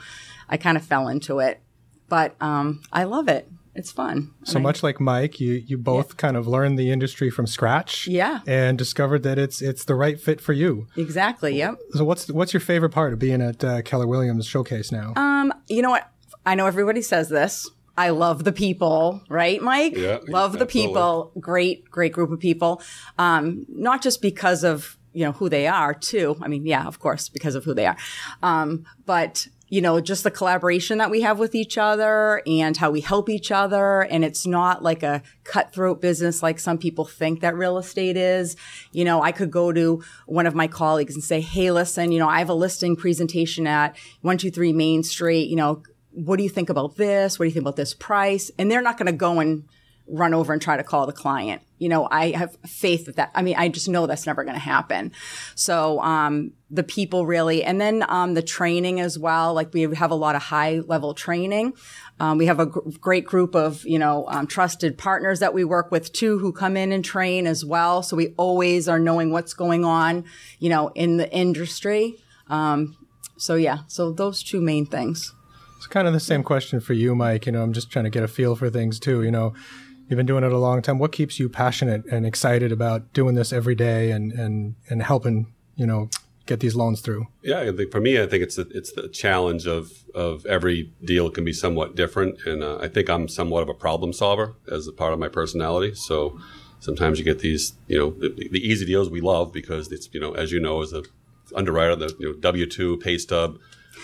I 0.50 0.57
kind 0.57 0.77
of 0.77 0.85
fell 0.85 1.07
into 1.07 1.39
it 1.39 1.62
but 2.12 2.35
um, 2.41 2.81
I 2.91 3.06
love 3.06 3.29
it. 3.29 3.47
It's 3.74 3.89
fun. 3.89 4.33
So 4.44 4.59
much 4.59 4.83
like 4.83 5.00
Mike, 5.00 5.39
you 5.39 5.53
you 5.53 5.77
both 5.77 6.17
kind 6.17 6.35
of 6.35 6.45
learned 6.45 6.77
the 6.77 6.91
industry 6.91 7.29
from 7.29 7.47
scratch. 7.47 8.06
Yeah. 8.06 8.41
And 8.45 8.77
discovered 8.77 9.24
that 9.24 9.39
it's 9.39 9.62
it's 9.62 9.85
the 9.85 9.95
right 9.95 10.19
fit 10.19 10.41
for 10.41 10.51
you. 10.51 10.88
Exactly. 10.97 11.56
Yep. 11.56 11.75
So 11.91 12.03
what's 12.03 12.29
what's 12.29 12.51
your 12.51 12.59
favorite 12.59 12.89
part 12.89 13.13
of 13.13 13.19
being 13.19 13.41
at 13.41 13.63
uh, 13.63 13.81
Keller 13.83 14.07
Williams 14.07 14.45
Showcase 14.45 14.91
now? 14.91 15.13
Um, 15.15 15.53
you 15.69 15.81
know 15.81 15.89
what? 15.89 16.12
I 16.45 16.55
know 16.55 16.65
everybody 16.65 17.01
says 17.01 17.29
this. 17.29 17.69
I 17.97 18.09
love 18.09 18.43
the 18.43 18.53
people, 18.53 19.21
right, 19.29 19.61
Mike? 19.61 19.95
Yeah, 19.95 20.19
Love 20.27 20.53
the 20.53 20.61
absolutely. 20.63 20.65
people. 20.67 21.31
Great, 21.39 21.89
great 21.91 22.13
group 22.13 22.31
of 22.31 22.39
people. 22.39 22.81
Um, 23.17 23.65
not 23.67 24.01
just 24.01 24.21
because 24.21 24.63
of 24.63 24.97
you 25.13 25.25
know 25.25 25.33
who 25.33 25.49
they 25.49 25.67
are, 25.67 25.93
too. 25.93 26.38
I 26.41 26.47
mean, 26.47 26.65
yeah, 26.65 26.85
of 26.85 26.99
course, 26.99 27.27
because 27.27 27.53
of 27.53 27.65
who 27.65 27.73
they 27.73 27.85
are. 27.85 27.97
Um, 28.41 28.85
but 29.05 29.47
you 29.71 29.79
know, 29.79 30.01
just 30.01 30.25
the 30.25 30.31
collaboration 30.31 30.97
that 30.97 31.09
we 31.09 31.21
have 31.21 31.39
with 31.39 31.55
each 31.55 31.77
other 31.77 32.41
and 32.45 32.75
how 32.75 32.91
we 32.91 32.99
help 32.99 33.29
each 33.29 33.53
other. 33.53 34.01
And 34.01 34.25
it's 34.25 34.45
not 34.45 34.83
like 34.83 35.01
a 35.01 35.23
cutthroat 35.45 36.01
business 36.01 36.43
like 36.43 36.59
some 36.59 36.77
people 36.77 37.05
think 37.05 37.39
that 37.39 37.55
real 37.55 37.77
estate 37.77 38.17
is. 38.17 38.57
You 38.91 39.05
know, 39.05 39.21
I 39.21 39.31
could 39.31 39.49
go 39.49 39.71
to 39.71 40.03
one 40.25 40.45
of 40.45 40.53
my 40.53 40.67
colleagues 40.67 41.15
and 41.15 41.23
say, 41.23 41.39
Hey, 41.39 41.71
listen, 41.71 42.11
you 42.11 42.19
know, 42.19 42.27
I 42.27 42.39
have 42.39 42.49
a 42.49 42.53
listing 42.53 42.97
presentation 42.97 43.65
at 43.65 43.91
123 44.23 44.73
Main 44.73 45.03
Street. 45.03 45.47
You 45.47 45.55
know, 45.55 45.83
what 46.13 46.37
do 46.37 46.43
you 46.43 46.49
think 46.49 46.69
about 46.69 46.95
this? 46.97 47.39
What 47.39 47.45
do 47.45 47.47
you 47.47 47.53
think 47.53 47.63
about 47.63 47.75
this 47.75 47.93
price? 47.93 48.51
And 48.57 48.69
they're 48.69 48.81
not 48.81 48.97
going 48.97 49.07
to 49.07 49.13
go 49.13 49.39
and 49.39 49.63
run 50.07 50.33
over 50.33 50.51
and 50.51 50.61
try 50.61 50.75
to 50.75 50.83
call 50.83 51.05
the 51.05 51.13
client. 51.13 51.61
You 51.77 51.89
know, 51.89 52.07
I 52.11 52.31
have 52.31 52.57
faith 52.67 53.05
that 53.05 53.15
that, 53.15 53.31
I 53.33 53.41
mean, 53.41 53.55
I 53.57 53.69
just 53.69 53.87
know 53.87 54.07
that's 54.07 54.25
never 54.25 54.43
going 54.43 54.55
to 54.55 54.59
happen. 54.59 55.13
So, 55.55 56.01
um, 56.01 56.51
the 56.69 56.83
people 56.83 57.25
really, 57.25 57.63
and 57.63 57.79
then, 57.79 58.03
um, 58.09 58.33
the 58.33 58.41
training 58.41 58.99
as 58.99 59.17
well. 59.17 59.53
Like 59.53 59.73
we 59.73 59.81
have 59.95 60.11
a 60.11 60.15
lot 60.15 60.35
of 60.35 60.41
high 60.41 60.79
level 60.79 61.13
training. 61.13 61.73
Um, 62.19 62.37
we 62.37 62.45
have 62.47 62.59
a 62.59 62.65
gr- 62.65 62.89
great 62.99 63.25
group 63.25 63.55
of, 63.55 63.85
you 63.85 63.99
know, 63.99 64.25
um, 64.27 64.47
trusted 64.47 64.97
partners 64.97 65.39
that 65.39 65.53
we 65.53 65.63
work 65.63 65.91
with 65.91 66.11
too 66.11 66.39
who 66.39 66.51
come 66.51 66.75
in 66.75 66.91
and 66.91 67.05
train 67.05 67.47
as 67.47 67.63
well. 67.63 68.03
So 68.03 68.15
we 68.15 68.33
always 68.37 68.87
are 68.89 68.99
knowing 68.99 69.31
what's 69.31 69.53
going 69.53 69.85
on, 69.85 70.25
you 70.59 70.69
know, 70.69 70.89
in 70.89 71.17
the 71.17 71.31
industry. 71.31 72.17
Um, 72.47 72.97
so 73.37 73.55
yeah, 73.55 73.79
so 73.87 74.11
those 74.11 74.43
two 74.43 74.61
main 74.61 74.85
things. 74.85 75.33
It's 75.81 75.87
kind 75.87 76.07
of 76.07 76.13
the 76.13 76.19
same 76.19 76.43
question 76.43 76.79
for 76.79 76.93
you, 76.93 77.15
Mike. 77.15 77.47
You 77.47 77.53
know, 77.53 77.63
I'm 77.63 77.73
just 77.73 77.89
trying 77.89 78.05
to 78.05 78.11
get 78.11 78.21
a 78.21 78.27
feel 78.27 78.55
for 78.55 78.69
things 78.69 78.99
too. 78.99 79.23
You 79.23 79.31
know, 79.31 79.55
you've 80.07 80.17
been 80.17 80.27
doing 80.27 80.43
it 80.43 80.51
a 80.51 80.57
long 80.59 80.83
time. 80.83 80.99
What 80.99 81.11
keeps 81.11 81.39
you 81.39 81.49
passionate 81.49 82.05
and 82.05 82.23
excited 82.23 82.71
about 82.71 83.11
doing 83.13 83.33
this 83.33 83.51
every 83.51 83.73
day 83.73 84.11
and 84.11 84.31
and 84.31 84.75
and 84.91 85.01
helping 85.01 85.51
you 85.75 85.87
know 85.87 86.11
get 86.45 86.59
these 86.59 86.75
loans 86.75 87.01
through? 87.01 87.25
Yeah, 87.41 87.71
for 87.91 87.99
me, 87.99 88.21
I 88.21 88.27
think 88.27 88.43
it's 88.43 88.57
the, 88.57 88.67
it's 88.69 88.91
the 88.91 89.09
challenge 89.09 89.65
of 89.65 89.91
of 90.13 90.45
every 90.45 90.93
deal 91.03 91.31
can 91.31 91.43
be 91.43 91.51
somewhat 91.51 91.95
different, 91.95 92.45
and 92.45 92.61
uh, 92.61 92.77
I 92.77 92.87
think 92.87 93.09
I'm 93.09 93.27
somewhat 93.27 93.63
of 93.63 93.69
a 93.69 93.73
problem 93.73 94.13
solver 94.13 94.53
as 94.71 94.87
a 94.87 94.93
part 94.93 95.13
of 95.13 95.17
my 95.17 95.29
personality. 95.29 95.95
So 95.95 96.39
sometimes 96.79 97.17
you 97.17 97.25
get 97.25 97.39
these, 97.39 97.73
you 97.87 97.97
know, 97.97 98.11
the, 98.11 98.49
the 98.51 98.59
easy 98.59 98.85
deals 98.85 99.09
we 99.09 99.19
love 99.19 99.51
because 99.51 99.91
it's 99.91 100.09
you 100.13 100.19
know, 100.19 100.33
as 100.33 100.51
you 100.51 100.59
know, 100.59 100.83
as 100.83 100.93
a 100.93 101.01
underwriter, 101.55 101.95
the 101.95 102.15
you 102.19 102.27
know 102.27 102.33
W 102.39 102.67
two 102.67 102.97
pay 102.97 103.17
stub, 103.17 103.57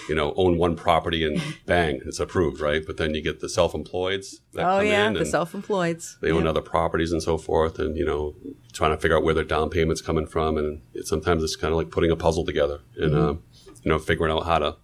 you 0.10 0.16
know, 0.16 0.34
own 0.36 0.58
one 0.58 0.76
property 0.76 1.26
and 1.26 1.42
bang, 1.66 2.02
it's 2.06 2.20
approved, 2.20 2.62
right? 2.62 2.84
But 2.86 2.98
then 2.98 3.14
you 3.14 3.22
get 3.22 3.40
the 3.40 3.50
self 3.50 3.74
employeds 3.74 4.36
that 4.54 4.62
Oh 4.66 4.78
come 4.80 4.86
yeah, 4.88 5.08
in 5.08 5.14
the 5.14 5.26
self-employeds. 5.26 6.20
they 6.22 6.32
own 6.32 6.48
other 6.48 6.62
properties 6.62 7.12
and 7.12 7.22
so 7.22 7.38
forth, 7.38 7.80
and 7.80 7.98
you 7.98 8.06
know, 8.06 8.36
trying 8.74 8.92
to 8.92 8.98
figure 8.98 9.18
out 9.18 9.24
where 9.24 9.34
their 9.34 9.44
down 9.44 9.70
payment's 9.70 10.02
coming 10.02 10.26
from, 10.28 10.58
and 10.58 10.82
it, 10.94 11.08
sometimes 11.08 11.44
it's 11.44 11.56
kind 11.56 11.72
of 11.72 11.78
like 11.78 11.90
putting 11.92 12.12
a 12.12 12.16
puzzle 12.16 12.46
together, 12.46 12.80
and 12.98 13.16
um, 13.16 13.44
you 13.84 13.90
know, 13.90 14.00
figuring 14.00 14.32
out 14.32 14.46
how 14.46 14.60
to 14.60 14.76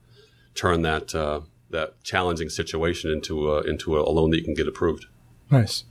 turn 0.56 0.82
that 0.84 1.14
uh, 1.16 1.42
that 1.70 2.04
challenging 2.04 2.50
situation 2.50 3.10
into 3.12 3.52
a, 3.52 3.62
into 3.62 4.00
a 4.00 4.02
loan 4.04 4.30
that 4.32 4.38
you 4.38 4.44
can 4.44 4.54
get 4.54 4.68
approved. 4.68 5.06
Nice. 5.50 5.84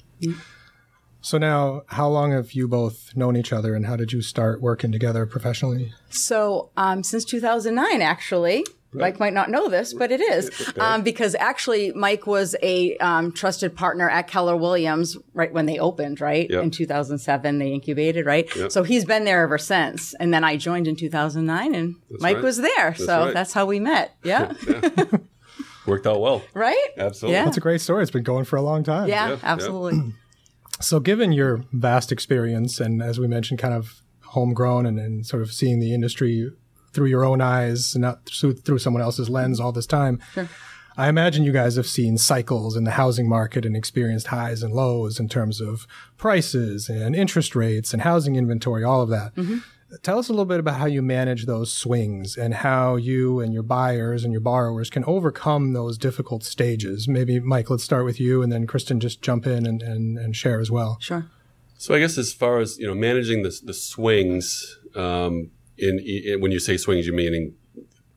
So 1.24 1.38
now, 1.38 1.82
how 1.86 2.08
long 2.08 2.32
have 2.32 2.52
you 2.52 2.66
both 2.66 3.14
known 3.16 3.36
each 3.36 3.52
other, 3.52 3.74
and 3.76 3.86
how 3.86 3.94
did 3.96 4.12
you 4.12 4.22
start 4.22 4.60
working 4.60 4.90
together 4.90 5.24
professionally? 5.24 5.92
So 6.10 6.70
um, 6.76 7.02
since 7.04 7.24
2009, 7.24 8.02
actually. 8.02 8.64
Mike 8.92 9.18
might 9.18 9.32
not 9.32 9.50
know 9.50 9.68
this, 9.68 9.94
but 9.94 10.12
it 10.12 10.20
is 10.20 10.72
um, 10.78 11.02
because 11.02 11.34
actually 11.36 11.92
Mike 11.92 12.26
was 12.26 12.54
a 12.62 12.96
um, 12.98 13.32
trusted 13.32 13.74
partner 13.74 14.08
at 14.10 14.28
Keller 14.28 14.56
Williams 14.56 15.16
right 15.32 15.52
when 15.52 15.66
they 15.66 15.78
opened, 15.78 16.20
right 16.20 16.48
Yep. 16.50 16.62
in 16.62 16.70
2007. 16.70 17.58
They 17.58 17.72
incubated, 17.72 18.26
right. 18.26 18.48
So 18.70 18.82
he's 18.82 19.04
been 19.04 19.24
there 19.24 19.42
ever 19.42 19.58
since. 19.58 20.12
And 20.14 20.32
then 20.34 20.44
I 20.44 20.56
joined 20.56 20.86
in 20.88 20.96
2009, 20.96 21.74
and 21.74 21.96
Mike 22.20 22.36
right. 22.36 22.44
was 22.44 22.58
there. 22.58 22.94
so 22.94 23.26
right. 23.26 23.34
that's 23.34 23.52
how 23.52 23.66
we 23.66 23.80
met. 23.80 24.14
Yeah, 24.24 24.52
Worked 25.86 26.06
out 26.06 26.20
well. 26.20 26.42
right. 26.54 26.88
Absolutely. 26.96 27.34
Yeah. 27.34 27.44
That's 27.44 27.56
a 27.56 27.60
great 27.60 27.80
story. 27.80 28.02
It's 28.02 28.10
been 28.12 28.22
going 28.22 28.44
for 28.44 28.56
a 28.56 28.62
long 28.62 28.84
time. 28.84 29.08
Yeah, 29.08 29.30
yeah. 29.30 29.38
absolutely. 29.42 30.14
So, 30.80 30.98
given 30.98 31.30
your 31.30 31.64
vast 31.72 32.10
experience, 32.10 32.80
and 32.80 33.00
as 33.02 33.20
we 33.20 33.28
mentioned, 33.28 33.60
kind 33.60 33.72
of 33.74 34.02
homegrown 34.22 34.84
and, 34.84 34.98
and 34.98 35.24
sort 35.24 35.40
of 35.42 35.52
seeing 35.52 35.78
the 35.78 35.94
industry 35.94 36.50
through 36.92 37.08
your 37.08 37.24
own 37.24 37.40
eyes, 37.40 37.94
and 37.94 38.02
not 38.02 38.26
through, 38.26 38.54
through 38.54 38.78
someone 38.78 39.02
else's 39.02 39.28
lens 39.28 39.60
all 39.60 39.72
this 39.72 39.86
time, 39.86 40.20
I 40.96 41.08
imagine 41.08 41.44
you 41.44 41.52
guys 41.52 41.76
have 41.76 41.86
seen 41.86 42.18
cycles 42.18 42.76
in 42.76 42.84
the 42.84 42.92
housing 42.92 43.28
market 43.28 43.64
and 43.64 43.74
experienced 43.74 44.26
highs 44.26 44.62
and 44.62 44.74
lows 44.74 45.18
in 45.18 45.28
terms 45.28 45.60
of 45.60 45.86
prices 46.18 46.88
and 46.88 47.16
interest 47.16 47.56
rates 47.56 47.92
and 47.94 48.02
housing 48.02 48.36
inventory, 48.36 48.84
all 48.84 49.00
of 49.00 49.08
that. 49.08 49.32
Tell 50.02 50.18
us 50.18 50.28
a 50.28 50.32
little 50.32 50.46
bit 50.46 50.58
about 50.58 50.76
how 50.76 50.86
you 50.86 51.02
manage 51.02 51.44
those 51.44 51.70
swings 51.70 52.36
and 52.38 52.54
how 52.54 52.96
you 52.96 53.40
and 53.40 53.52
your 53.52 53.62
buyers 53.62 54.24
and 54.24 54.32
your 54.32 54.40
borrowers 54.40 54.88
can 54.88 55.04
overcome 55.04 55.74
those 55.74 55.98
difficult 55.98 56.44
stages. 56.44 57.06
Maybe, 57.06 57.40
Mike, 57.40 57.68
let's 57.68 57.84
start 57.84 58.06
with 58.06 58.18
you, 58.18 58.42
and 58.42 58.50
then 58.50 58.66
Kristin 58.66 59.00
just 59.00 59.20
jump 59.20 59.46
in 59.46 59.66
and, 59.66 59.82
and, 59.82 60.16
and 60.16 60.34
share 60.34 60.60
as 60.60 60.70
well. 60.70 60.96
Sure. 61.00 61.26
So 61.76 61.94
I 61.94 61.98
guess 61.98 62.16
as 62.16 62.32
far 62.32 62.58
as 62.58 62.78
you 62.78 62.86
know, 62.86 62.94
managing 62.94 63.42
the 63.42 63.60
the 63.64 63.74
swings. 63.74 64.78
Um, 64.94 65.50
in, 65.78 65.98
in 65.98 66.40
when 66.40 66.52
you 66.52 66.58
say 66.58 66.76
swings, 66.76 67.06
you 67.06 67.12
meaning 67.12 67.54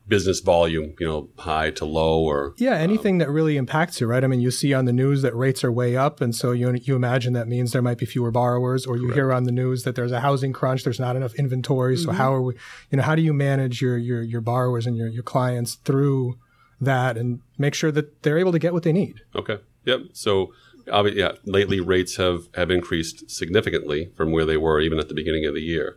business 0.08 0.38
volume, 0.38 0.94
you 1.00 1.06
know, 1.06 1.28
high 1.38 1.70
to 1.72 1.84
low, 1.84 2.22
or 2.22 2.54
Yeah, 2.58 2.74
anything 2.74 3.18
that 3.18 3.28
really 3.28 3.56
impacts 3.56 4.00
you, 4.00 4.06
right? 4.06 4.22
I 4.22 4.28
mean, 4.28 4.40
you 4.40 4.52
see 4.52 4.72
on 4.72 4.84
the 4.84 4.92
news 4.92 5.22
that 5.22 5.34
rates 5.34 5.64
are 5.64 5.72
way 5.72 5.96
up, 5.96 6.20
and 6.20 6.34
so 6.34 6.52
you 6.52 6.72
you 6.74 6.94
imagine 6.94 7.32
that 7.32 7.48
means 7.48 7.72
there 7.72 7.82
might 7.82 7.98
be 7.98 8.06
fewer 8.06 8.30
borrowers, 8.30 8.86
or 8.86 8.96
you 8.96 9.10
hear 9.10 9.32
on 9.32 9.44
the 9.44 9.52
news 9.52 9.82
that 9.82 9.96
there's 9.96 10.12
a 10.12 10.20
housing 10.20 10.52
crunch, 10.52 10.84
there's 10.84 11.00
not 11.00 11.16
enough 11.16 11.34
inventory. 11.34 11.96
So 11.96 12.08
mm-hmm. 12.08 12.18
how 12.18 12.34
are 12.34 12.42
we, 12.42 12.54
you 12.90 12.98
know, 12.98 13.02
how 13.02 13.14
do 13.14 13.22
you 13.22 13.32
manage 13.32 13.82
your 13.82 13.98
your 13.98 14.22
your 14.22 14.40
borrowers 14.40 14.86
and 14.86 14.96
your 14.96 15.08
your 15.08 15.24
clients 15.24 15.74
through 15.74 16.38
that 16.80 17.16
and 17.16 17.40
make 17.58 17.74
sure 17.74 17.90
that 17.90 18.22
they're 18.22 18.38
able 18.38 18.52
to 18.52 18.58
get 18.58 18.72
what 18.72 18.84
they 18.84 18.92
need? 18.92 19.22
Okay. 19.34 19.58
Yep. 19.84 20.00
So, 20.12 20.52
obvi- 20.88 21.14
yeah, 21.14 21.32
lately 21.44 21.80
rates 21.80 22.16
have, 22.16 22.48
have 22.54 22.70
increased 22.70 23.30
significantly 23.30 24.10
from 24.16 24.32
where 24.32 24.44
they 24.44 24.56
were 24.56 24.80
even 24.80 24.98
at 24.98 25.08
the 25.08 25.14
beginning 25.14 25.46
of 25.46 25.54
the 25.54 25.62
year. 25.62 25.96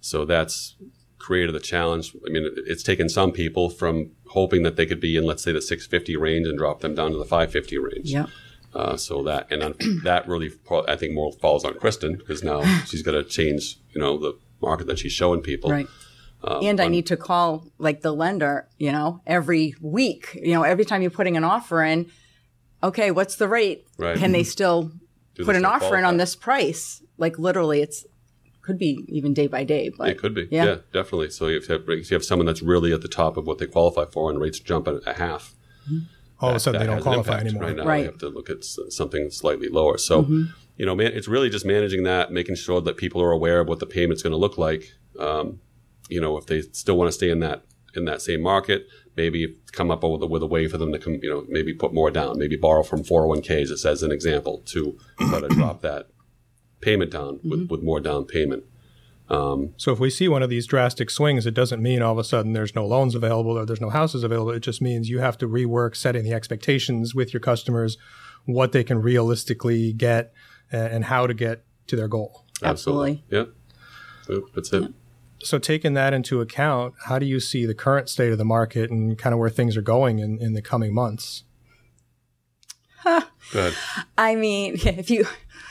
So 0.00 0.24
that's 0.24 0.76
created 1.28 1.54
a 1.54 1.60
challenge. 1.60 2.16
I 2.26 2.30
mean, 2.30 2.48
it's 2.66 2.82
taken 2.82 3.06
some 3.10 3.32
people 3.32 3.68
from 3.68 4.12
hoping 4.28 4.62
that 4.62 4.76
they 4.76 4.86
could 4.86 4.98
be 4.98 5.14
in, 5.14 5.24
let's 5.24 5.42
say, 5.42 5.52
the 5.52 5.60
650 5.60 6.16
range 6.16 6.46
and 6.46 6.56
drop 6.56 6.80
them 6.80 6.94
down 6.94 7.10
to 7.10 7.18
the 7.18 7.26
550 7.26 7.76
range. 7.76 8.10
Yeah. 8.10 8.26
Uh, 8.74 8.96
so 8.96 9.22
that 9.24 9.46
and 9.52 9.74
that 10.04 10.26
really, 10.26 10.50
I 10.88 10.96
think, 10.96 11.12
more 11.12 11.30
falls 11.32 11.66
on 11.66 11.74
Kristin 11.74 12.16
because 12.16 12.42
now 12.42 12.62
she's 12.86 13.02
got 13.02 13.12
to 13.12 13.24
change, 13.24 13.78
you 13.90 14.00
know, 14.00 14.16
the 14.16 14.38
market 14.62 14.86
that 14.86 14.98
she's 14.98 15.12
showing 15.12 15.42
people. 15.42 15.70
Right. 15.70 15.86
and 16.42 16.80
I 16.80 16.88
need 16.88 17.04
to 17.08 17.16
call 17.18 17.66
like 17.76 18.00
the 18.00 18.12
lender, 18.12 18.66
you 18.78 18.90
know, 18.90 19.20
every 19.26 19.74
week. 19.82 20.30
You 20.34 20.54
know, 20.54 20.62
every 20.62 20.86
time 20.86 21.02
you're 21.02 21.10
putting 21.10 21.36
an 21.36 21.44
offer 21.44 21.82
in, 21.82 22.10
okay, 22.82 23.10
what's 23.10 23.36
the 23.36 23.48
rate? 23.48 23.86
Right. 23.98 24.16
Can 24.16 24.32
they 24.32 24.44
still 24.44 24.92
Do 25.34 25.44
put 25.44 25.52
they 25.52 25.58
an 25.58 25.64
still 25.64 25.72
offer 25.72 25.98
in 25.98 26.04
on 26.06 26.16
this 26.16 26.34
price? 26.34 27.02
Like 27.18 27.38
literally, 27.38 27.82
it's 27.82 28.06
could 28.68 28.78
be 28.78 29.04
even 29.08 29.32
day 29.32 29.46
by 29.46 29.64
day. 29.64 29.90
But 29.96 30.10
It 30.10 30.18
could 30.18 30.34
be. 30.34 30.46
Yeah. 30.50 30.64
Yeah, 30.66 30.76
definitely. 30.92 31.30
So 31.30 31.46
if 31.46 31.68
you, 31.68 31.72
have, 31.72 31.88
if 31.88 32.10
you 32.10 32.14
have 32.14 32.24
someone 32.24 32.44
that's 32.46 32.62
really 32.62 32.92
at 32.92 33.00
the 33.00 33.08
top 33.08 33.36
of 33.38 33.46
what 33.46 33.56
they 33.58 33.66
qualify 33.66 34.04
for 34.04 34.30
and 34.30 34.38
rates 34.38 34.60
jump 34.60 34.86
at 34.86 34.96
a 35.06 35.14
half, 35.14 35.54
all 36.38 36.50
of 36.50 36.56
a 36.56 36.60
sudden 36.60 36.80
they 36.80 36.86
don't 36.86 36.96
has 36.98 37.06
an 37.06 37.12
qualify 37.12 37.38
anymore. 37.40 37.62
Right 37.62 37.76
now, 37.76 37.84
Right. 37.86 38.00
we 38.00 38.06
have 38.06 38.18
to 38.18 38.28
look 38.28 38.50
at 38.50 38.62
something 38.64 39.30
slightly 39.30 39.68
lower. 39.68 39.96
So, 39.96 40.16
you 40.76 40.84
know, 40.86 40.94
man, 40.94 41.12
it's 41.14 41.28
really 41.28 41.48
just 41.48 41.64
managing 41.64 42.02
that, 42.04 42.30
making 42.30 42.56
sure 42.56 42.80
that 42.82 42.96
people 42.98 43.22
are 43.22 43.32
aware 43.32 43.60
of 43.60 43.68
what 43.68 43.78
the 43.80 43.86
payment's 43.86 44.22
going 44.22 44.32
to 44.32 44.36
look 44.46 44.58
like. 44.58 44.92
Um, 45.18 45.60
you 46.10 46.20
know, 46.20 46.36
if 46.36 46.44
they 46.46 46.60
still 46.60 46.96
want 46.98 47.08
to 47.08 47.12
stay 47.12 47.30
in 47.30 47.40
that 47.40 47.64
in 47.94 48.04
that 48.04 48.20
same 48.20 48.42
market, 48.42 48.86
maybe 49.16 49.56
come 49.72 49.90
up 49.90 50.04
with 50.04 50.22
a, 50.22 50.26
with 50.26 50.42
a 50.42 50.46
way 50.46 50.68
for 50.68 50.76
them 50.76 50.92
to 50.92 50.98
come, 50.98 51.14
you 51.22 51.30
know, 51.30 51.44
maybe 51.48 51.72
put 51.72 51.92
more 51.94 52.10
down, 52.10 52.38
maybe 52.38 52.54
borrow 52.54 52.82
from 52.82 53.02
401ks, 53.02 53.70
as 53.72 53.84
as 53.86 54.02
an 54.02 54.12
example, 54.12 54.62
to 54.66 54.96
try 55.18 55.40
to 55.40 55.48
drop 55.48 55.80
that 55.80 56.08
payment 56.80 57.10
down 57.10 57.40
with, 57.42 57.60
mm-hmm. 57.60 57.72
with 57.72 57.82
more 57.82 58.00
down 58.00 58.24
payment. 58.24 58.64
Um, 59.30 59.74
so 59.76 59.92
if 59.92 60.00
we 60.00 60.08
see 60.08 60.26
one 60.26 60.42
of 60.42 60.48
these 60.48 60.66
drastic 60.66 61.10
swings, 61.10 61.46
it 61.46 61.52
doesn't 61.52 61.82
mean 61.82 62.00
all 62.00 62.12
of 62.12 62.18
a 62.18 62.24
sudden 62.24 62.54
there's 62.54 62.74
no 62.74 62.86
loans 62.86 63.14
available 63.14 63.58
or 63.58 63.66
there's 63.66 63.80
no 63.80 63.90
houses 63.90 64.22
available. 64.22 64.52
It 64.52 64.60
just 64.60 64.80
means 64.80 65.10
you 65.10 65.18
have 65.18 65.36
to 65.38 65.48
rework 65.48 65.96
setting 65.96 66.24
the 66.24 66.32
expectations 66.32 67.14
with 67.14 67.34
your 67.34 67.40
customers, 67.40 67.98
what 68.46 68.72
they 68.72 68.84
can 68.84 69.02
realistically 69.02 69.92
get, 69.92 70.32
and, 70.72 70.92
and 70.92 71.04
how 71.04 71.26
to 71.26 71.34
get 71.34 71.64
to 71.88 71.96
their 71.96 72.08
goal. 72.08 72.44
Absolutely. 72.62 73.22
Yep. 73.30 73.50
Yep, 74.28 74.42
That's 74.54 74.72
it. 74.72 74.92
So 75.40 75.58
taking 75.58 75.94
that 75.94 76.12
into 76.12 76.40
account, 76.40 76.94
how 77.04 77.18
do 77.18 77.26
you 77.26 77.38
see 77.38 77.64
the 77.64 77.74
current 77.74 78.08
state 78.08 78.32
of 78.32 78.38
the 78.38 78.44
market 78.44 78.90
and 78.90 79.16
kind 79.16 79.32
of 79.32 79.38
where 79.38 79.50
things 79.50 79.76
are 79.76 79.82
going 79.82 80.18
in, 80.18 80.38
in 80.40 80.54
the 80.54 80.62
coming 80.62 80.92
months? 80.92 81.44
Go 83.04 83.20
ahead. 83.60 83.74
I 84.16 84.34
mean, 84.34 84.74
if 84.84 85.10
you 85.10 85.26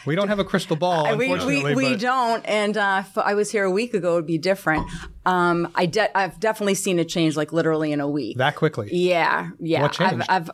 We 0.08 0.16
don't 0.16 0.30
have 0.30 0.40
a 0.40 0.46
crystal 0.46 0.76
ball, 0.76 1.16
we, 1.18 1.26
unfortunately. 1.26 1.76
we, 1.76 1.92
we 1.92 1.96
don't. 1.98 2.44
And 2.46 2.78
uh, 2.78 3.04
if 3.06 3.18
I 3.18 3.34
was 3.34 3.52
here 3.52 3.66
a 3.66 3.72
week 3.72 3.94
ago, 3.94 4.14
it'd 4.14 4.26
be 4.26 4.38
different. 4.38 4.90
Um, 5.26 5.72
I 5.76 5.86
de- 5.86 6.18
I've 6.18 6.40
definitely 6.40 6.76
seen 6.76 6.98
it 6.98 7.10
change, 7.10 7.36
like 7.36 7.52
literally 7.52 7.92
in 7.92 8.00
a 8.00 8.08
week. 8.10 8.38
that 8.38 8.56
quickly. 8.56 8.90
yeah, 8.92 9.50
yeah. 9.60 9.82
What 9.82 9.92
changed? 9.92 10.26
I've, 10.30 10.50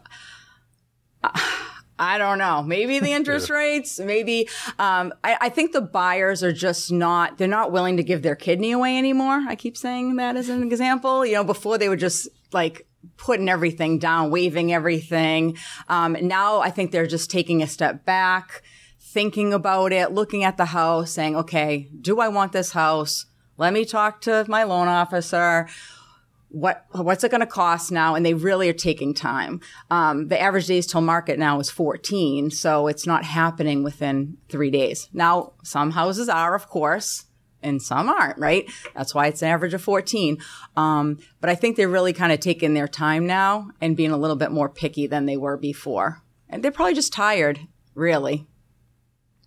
I've 1.24 1.44
I 2.00 2.18
don't 2.18 2.40
know. 2.40 2.64
Maybe 2.64 3.00
the 3.00 3.12
interest 3.14 3.50
rates. 3.52 4.00
Maybe 4.00 4.50
um, 4.80 5.14
I, 5.24 5.38
I 5.42 5.50
think 5.50 5.72
the 5.72 5.82
buyers 5.82 6.44
are 6.44 6.52
just 6.52 6.92
not. 6.92 7.38
They're 7.38 7.48
not 7.48 7.72
willing 7.72 7.98
to 7.98 8.04
give 8.04 8.24
their 8.24 8.36
kidney 8.36 8.72
away 8.72 8.98
anymore. 8.98 9.46
I 9.48 9.56
keep 9.56 9.78
saying 9.78 10.16
that 10.16 10.36
as 10.36 10.50
an 10.50 10.64
example. 10.64 11.26
You 11.26 11.36
know, 11.36 11.44
before 11.44 11.78
they 11.78 11.90
were 11.90 11.96
just 11.96 12.28
like 12.52 12.88
putting 13.18 13.50
everything 13.50 14.00
down, 14.00 14.32
waving 14.32 14.74
everything. 14.74 15.58
Um, 15.88 16.18
now 16.22 16.60
I 16.60 16.70
think 16.70 16.92
they're 16.92 17.08
just 17.08 17.30
taking 17.30 17.62
a 17.62 17.68
step 17.68 18.06
back, 18.06 18.64
thinking 19.14 19.54
about 19.54 19.94
it, 19.94 20.12
looking 20.12 20.44
at 20.44 20.58
the 20.58 20.66
house, 20.66 21.12
saying, 21.12 21.36
"Okay, 21.36 21.90
do 22.02 22.20
I 22.20 22.28
want 22.28 22.52
this 22.52 22.72
house? 22.72 23.26
Let 23.58 23.74
me 23.74 23.86
talk 23.86 24.22
to 24.22 24.46
my 24.48 24.64
loan 24.64 24.88
officer." 24.88 25.68
what 26.54 26.86
what's 26.92 27.24
it 27.24 27.32
going 27.32 27.42
to 27.42 27.48
cost 27.48 27.92
now? 27.92 28.14
And 28.14 28.24
they 28.24 28.36
really 28.36 28.70
are 28.70 28.74
taking 28.74 29.16
time. 29.16 29.60
Um, 29.90 30.28
the 30.28 30.40
average 30.40 30.68
days 30.68 30.86
till 30.86 31.02
market 31.02 31.40
now 31.40 31.60
is 31.60 31.72
14 31.72 32.52
so 32.52 32.88
it's 32.88 33.08
not 33.08 33.26
happening 33.26 33.84
within 33.84 34.38
three 34.50 34.70
days. 34.70 35.10
Now 35.12 35.54
some 35.64 35.92
houses 35.92 36.30
are 36.30 36.54
of 36.54 36.70
course 36.70 37.26
and 37.64 37.82
some 37.82 38.08
aren't 38.08 38.38
right? 38.38 38.70
That's 38.96 39.16
why 39.16 39.28
it's 39.28 39.42
an 39.42 39.50
average 39.50 39.74
of 39.74 39.82
14 39.82 40.38
um, 40.78 41.18
but 41.42 41.50
i 41.50 41.56
think 41.56 41.76
they're 41.76 41.90
really 41.90 42.14
kind 42.14 42.32
of 42.32 42.40
taking 42.40 42.76
their 42.76 42.88
time 42.88 43.26
now 43.26 43.72
and 43.82 43.98
being 43.98 44.12
a 44.12 44.18
little 44.18 44.36
bit 44.36 44.52
more 44.52 44.70
picky 44.70 45.08
than 45.08 45.26
they 45.26 45.38
were 45.38 45.58
before. 45.58 46.22
And 46.50 46.62
they're 46.62 46.72
probably 46.72 46.94
just 46.94 47.14
tired 47.14 47.62
really 47.96 48.48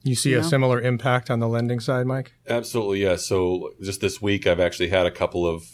You 0.07 0.15
see 0.15 0.35
a 0.35 0.45
similar 0.45 0.81
impact 0.81 1.31
on 1.31 1.41
the 1.41 1.49
lending 1.49 1.81
side, 1.81 2.07
Mike? 2.07 2.33
Absolutely, 2.49 3.03
yeah. 3.03 3.17
So 3.17 3.73
just 3.83 4.01
this 4.01 4.23
week, 4.23 4.47
I've 4.47 4.61
actually 4.61 4.89
had 4.89 5.05
a 5.05 5.11
couple 5.11 5.45
of 5.47 5.65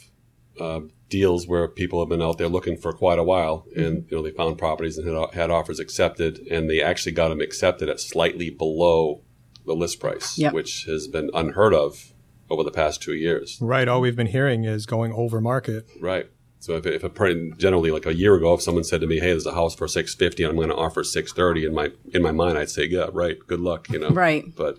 uh, 0.58 0.80
deals 1.10 1.46
where 1.46 1.68
people 1.68 2.00
have 2.00 2.08
been 2.08 2.22
out 2.22 2.38
there 2.38 2.48
looking 2.48 2.78
for 2.78 2.92
quite 2.94 3.18
a 3.18 3.22
while, 3.24 3.66
and 3.76 4.06
you 4.10 4.16
know 4.16 4.22
they 4.22 4.30
found 4.30 4.56
properties 4.56 4.96
and 4.96 5.06
had, 5.06 5.34
had 5.34 5.50
offers 5.50 5.78
accepted, 5.78 6.38
and 6.50 6.70
they 6.70 6.80
actually 6.80 7.12
got 7.12 7.28
them 7.28 7.40
accepted 7.42 7.88
at 7.90 8.00
slightly 8.00 8.48
below 8.48 9.20
the 9.66 9.74
list 9.74 10.00
price, 10.00 10.38
Yep. 10.38 10.54
which 10.54 10.84
has 10.86 11.06
been 11.08 11.30
unheard 11.34 11.74
of 11.74 12.12
over 12.50 12.62
the 12.64 12.70
past 12.72 13.02
two 13.02 13.14
years. 13.14 13.58
Right. 13.60 13.86
All 13.86 14.00
we've 14.00 14.16
been 14.16 14.26
hearing 14.26 14.64
is 14.64 14.86
going 14.86 15.12
over 15.12 15.40
market. 15.40 15.86
Right. 16.00 16.26
So 16.62 16.76
if, 16.76 16.87
if 16.87 17.02
a 17.02 17.09
per- 17.09 17.50
generally 17.57 17.90
like 17.90 18.07
a 18.07 18.14
year 18.14 18.37
ago, 18.37 18.54
if 18.54 18.62
someone 18.62 18.85
said 18.85 19.00
to 19.00 19.07
me, 19.09 19.19
"Hey, 19.19 19.31
there's 19.31 19.47
a 19.47 19.52
house 19.52 19.75
for 19.75 19.88
six 19.88 20.14
fifty, 20.14 20.45
and 20.45 20.50
I'm 20.50 20.57
going 20.57 20.69
to 20.69 20.76
offer 20.76 21.02
six 21.02 21.33
thirty, 21.33 21.64
in 21.66 21.75
my 21.75 21.90
in 22.14 22.23
my 22.23 22.31
mind, 22.31 22.57
I'd 22.57 22.71
say, 22.71 22.85
"Yeah, 22.87 23.09
right. 23.12 23.37
Good 23.49 23.59
luck," 23.59 23.90
you 23.90 23.99
know. 23.99 24.11
Right. 24.11 24.45
But 24.54 24.78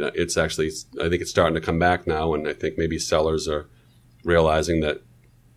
uh, 0.00 0.10
it's 0.16 0.36
actually, 0.36 0.72
I 1.00 1.08
think 1.08 1.22
it's 1.22 1.30
starting 1.30 1.54
to 1.54 1.60
come 1.60 1.78
back 1.78 2.08
now, 2.08 2.34
and 2.34 2.48
I 2.48 2.52
think 2.52 2.76
maybe 2.76 2.98
sellers 2.98 3.46
are 3.46 3.68
realizing 4.24 4.80
that 4.80 5.02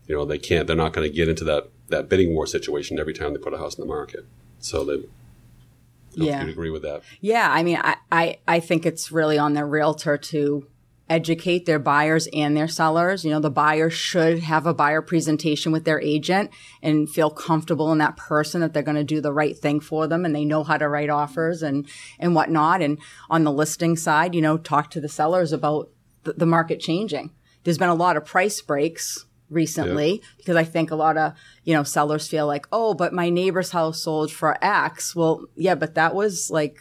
you 0.05 0.15
know 0.15 0.23
they 0.23 0.37
can't, 0.37 0.67
they're 0.67 0.75
not 0.75 0.93
going 0.93 1.09
to 1.09 1.15
get 1.15 1.27
into 1.29 1.43
that 1.45 1.69
that 1.89 2.09
bidding 2.09 2.35
war 2.35 2.45
situation 2.45 2.99
every 2.99 3.13
time 3.13 3.33
they 3.33 3.39
put 3.39 3.55
a 3.55 3.57
house 3.57 3.75
in 3.75 3.81
the 3.81 3.87
market. 3.87 4.23
So 4.59 4.85
they. 4.85 4.93
I 4.93 4.97
don't 4.97 6.27
know 6.27 6.33
if 6.35 6.41
Yeah. 6.45 6.47
agree 6.49 6.69
with 6.69 6.83
that. 6.83 7.01
Yeah, 7.19 7.51
I 7.51 7.61
mean, 7.63 7.77
I, 7.77 7.97
I, 8.09 8.37
I 8.47 8.59
think 8.61 8.85
it's 8.85 9.11
really 9.11 9.37
on 9.37 9.53
the 9.53 9.65
realtor 9.65 10.17
to 10.17 10.65
educate 11.09 11.65
their 11.65 11.79
buyers 11.79 12.27
and 12.33 12.57
their 12.57 12.67
sellers. 12.67 13.23
You 13.23 13.31
know, 13.31 13.39
the 13.39 13.51
buyer 13.51 13.89
should 13.89 14.39
have 14.39 14.65
a 14.65 14.73
buyer 14.73 15.01
presentation 15.01 15.71
with 15.71 15.85
their 15.85 16.01
agent 16.01 16.49
and 16.81 17.09
feel 17.09 17.29
comfortable 17.29 17.91
in 17.91 17.99
that 17.99 18.17
person 18.17 18.61
that 18.61 18.73
they're 18.73 18.83
going 18.83 18.95
to 18.95 19.03
do 19.03 19.21
the 19.21 19.33
right 19.33 19.57
thing 19.57 19.79
for 19.79 20.07
them 20.07 20.25
and 20.25 20.35
they 20.35 20.45
know 20.45 20.63
how 20.63 20.77
to 20.77 20.89
write 20.89 21.09
offers 21.09 21.61
and, 21.61 21.87
and 22.19 22.33
whatnot. 22.33 22.81
And 22.81 22.99
on 23.29 23.43
the 23.43 23.51
listing 23.51 23.95
side, 23.95 24.33
you 24.33 24.41
know, 24.41 24.57
talk 24.57 24.89
to 24.91 25.01
the 25.01 25.09
sellers 25.09 25.51
about 25.51 25.89
the, 26.23 26.33
the 26.33 26.45
market 26.45 26.79
changing. 26.79 27.31
There's 27.63 27.77
been 27.77 27.89
a 27.89 27.95
lot 27.95 28.17
of 28.17 28.25
price 28.25 28.61
breaks 28.61 29.25
recently 29.49 30.23
because 30.37 30.55
I 30.55 30.63
think 30.63 30.89
a 30.89 30.95
lot 30.95 31.17
of, 31.17 31.33
you 31.63 31.73
know, 31.73 31.83
sellers 31.83 32.27
feel 32.27 32.47
like, 32.47 32.67
oh, 32.71 32.93
but 32.95 33.13
my 33.13 33.29
neighbor's 33.29 33.71
house 33.71 34.01
sold 34.01 34.31
for 34.31 34.57
X. 34.63 35.15
Well, 35.15 35.45
yeah, 35.55 35.75
but 35.75 35.95
that 35.95 36.15
was 36.15 36.49
like, 36.49 36.79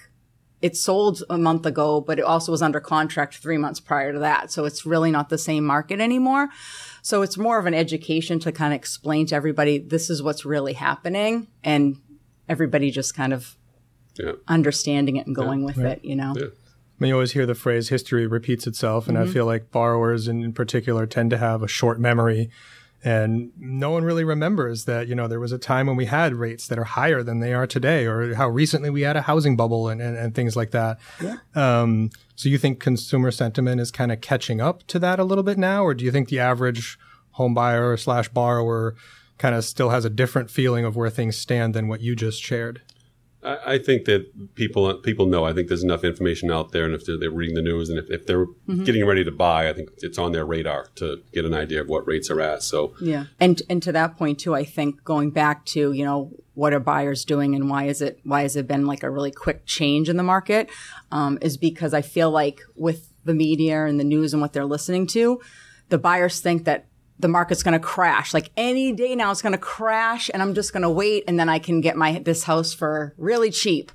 it 0.64 0.78
sold 0.78 1.22
a 1.28 1.36
month 1.36 1.66
ago, 1.66 2.00
but 2.00 2.18
it 2.18 2.24
also 2.24 2.50
was 2.50 2.62
under 2.62 2.80
contract 2.80 3.36
three 3.36 3.58
months 3.58 3.80
prior 3.80 4.14
to 4.14 4.18
that. 4.20 4.50
So 4.50 4.64
it's 4.64 4.86
really 4.86 5.10
not 5.10 5.28
the 5.28 5.36
same 5.36 5.62
market 5.62 6.00
anymore. 6.00 6.48
So 7.02 7.20
it's 7.20 7.36
more 7.36 7.58
of 7.58 7.66
an 7.66 7.74
education 7.74 8.38
to 8.40 8.50
kind 8.50 8.72
of 8.72 8.78
explain 8.78 9.26
to 9.26 9.34
everybody 9.34 9.76
this 9.76 10.08
is 10.08 10.22
what's 10.22 10.46
really 10.46 10.72
happening 10.72 11.48
and 11.62 12.00
everybody 12.48 12.90
just 12.90 13.14
kind 13.14 13.34
of 13.34 13.58
Yeah. 14.18 14.32
understanding 14.48 15.16
it 15.16 15.26
and 15.26 15.36
going 15.36 15.64
with 15.64 15.76
it, 15.76 16.02
you 16.02 16.16
know? 16.16 16.32
Yeah. 16.34 16.46
I 16.46 16.96
mean, 16.98 17.08
you 17.08 17.14
always 17.14 17.32
hear 17.32 17.44
the 17.44 17.54
phrase 17.54 17.90
history 17.90 18.26
repeats 18.26 18.66
itself, 18.66 19.06
and 19.06 19.18
I 19.18 19.24
mm-hmm. 19.24 19.32
feel 19.32 19.44
like 19.44 19.70
borrowers 19.70 20.28
in, 20.28 20.42
in 20.42 20.54
particular 20.54 21.04
tend 21.06 21.28
to 21.30 21.36
have 21.36 21.62
a 21.62 21.68
short 21.68 22.00
memory. 22.00 22.48
And 23.04 23.52
no 23.58 23.90
one 23.90 24.02
really 24.02 24.24
remembers 24.24 24.86
that, 24.86 25.08
you 25.08 25.14
know, 25.14 25.28
there 25.28 25.38
was 25.38 25.52
a 25.52 25.58
time 25.58 25.86
when 25.86 25.96
we 25.96 26.06
had 26.06 26.34
rates 26.34 26.66
that 26.68 26.78
are 26.78 26.84
higher 26.84 27.22
than 27.22 27.40
they 27.40 27.52
are 27.52 27.66
today, 27.66 28.06
or 28.06 28.34
how 28.34 28.48
recently 28.48 28.88
we 28.88 29.02
had 29.02 29.14
a 29.14 29.20
housing 29.22 29.56
bubble 29.56 29.90
and, 29.90 30.00
and, 30.00 30.16
and 30.16 30.34
things 30.34 30.56
like 30.56 30.70
that. 30.70 30.98
Um, 31.54 32.08
so 32.34 32.48
you 32.48 32.56
think 32.56 32.80
consumer 32.80 33.30
sentiment 33.30 33.78
is 33.80 33.90
kind 33.90 34.10
of 34.10 34.22
catching 34.22 34.62
up 34.62 34.86
to 34.86 34.98
that 35.00 35.18
a 35.18 35.24
little 35.24 35.44
bit 35.44 35.58
now, 35.58 35.84
or 35.84 35.92
do 35.92 36.02
you 36.02 36.10
think 36.10 36.30
the 36.30 36.40
average 36.40 36.98
home 37.32 37.52
buyer 37.52 37.96
slash 37.98 38.30
borrower 38.30 38.96
kind 39.36 39.54
of 39.54 39.64
still 39.64 39.90
has 39.90 40.06
a 40.06 40.10
different 40.10 40.50
feeling 40.50 40.86
of 40.86 40.96
where 40.96 41.10
things 41.10 41.36
stand 41.36 41.74
than 41.74 41.88
what 41.88 42.00
you 42.00 42.16
just 42.16 42.42
shared? 42.42 42.80
I, 43.44 43.74
I 43.74 43.78
think 43.78 44.06
that 44.06 44.54
people 44.54 44.94
people 44.94 45.26
know. 45.26 45.44
I 45.44 45.52
think 45.52 45.68
there's 45.68 45.84
enough 45.84 46.04
information 46.04 46.50
out 46.50 46.72
there, 46.72 46.84
and 46.84 46.94
if 46.94 47.04
they're, 47.04 47.18
they're 47.18 47.30
reading 47.30 47.54
the 47.54 47.62
news, 47.62 47.90
and 47.90 47.98
if, 47.98 48.10
if 48.10 48.26
they're 48.26 48.46
getting 48.84 49.04
ready 49.06 49.24
to 49.24 49.30
buy, 49.30 49.68
I 49.68 49.72
think 49.72 49.90
it's 49.98 50.18
on 50.18 50.32
their 50.32 50.44
radar 50.44 50.88
to 50.96 51.22
get 51.32 51.44
an 51.44 51.54
idea 51.54 51.80
of 51.80 51.88
what 51.88 52.06
rates 52.06 52.30
are 52.30 52.40
at. 52.40 52.62
So 52.62 52.94
Yeah. 53.00 53.26
And 53.40 53.62
and 53.68 53.82
to 53.82 53.92
that 53.92 54.16
point 54.16 54.40
too, 54.40 54.54
I 54.54 54.64
think 54.64 55.04
going 55.04 55.30
back 55.30 55.64
to, 55.66 55.92
you 55.92 56.04
know, 56.04 56.30
what 56.54 56.72
are 56.72 56.80
buyers 56.80 57.24
doing 57.24 57.54
and 57.54 57.68
why 57.68 57.84
is 57.84 58.00
it 58.00 58.20
why 58.24 58.42
has 58.42 58.56
it 58.56 58.66
been 58.66 58.86
like 58.86 59.02
a 59.02 59.10
really 59.10 59.32
quick 59.32 59.66
change 59.66 60.08
in 60.08 60.16
the 60.16 60.22
market? 60.22 60.70
Um, 61.12 61.38
is 61.42 61.56
because 61.56 61.94
I 61.94 62.02
feel 62.02 62.30
like 62.30 62.60
with 62.76 63.12
the 63.24 63.34
media 63.34 63.86
and 63.86 63.98
the 63.98 64.04
news 64.04 64.32
and 64.32 64.40
what 64.40 64.52
they're 64.52 64.64
listening 64.64 65.06
to, 65.08 65.40
the 65.88 65.98
buyers 65.98 66.40
think 66.40 66.64
that 66.64 66.86
the 67.18 67.28
market's 67.28 67.62
going 67.62 67.72
to 67.72 67.84
crash. 67.84 68.34
Like 68.34 68.50
any 68.56 68.92
day 68.92 69.14
now, 69.14 69.30
it's 69.30 69.42
going 69.42 69.52
to 69.52 69.58
crash, 69.58 70.30
and 70.32 70.42
I'm 70.42 70.54
just 70.54 70.72
going 70.72 70.82
to 70.82 70.90
wait, 70.90 71.24
and 71.28 71.38
then 71.38 71.48
I 71.48 71.58
can 71.58 71.80
get 71.80 71.96
my 71.96 72.18
this 72.18 72.44
house 72.44 72.72
for 72.72 73.14
really 73.16 73.50
cheap. 73.50 73.92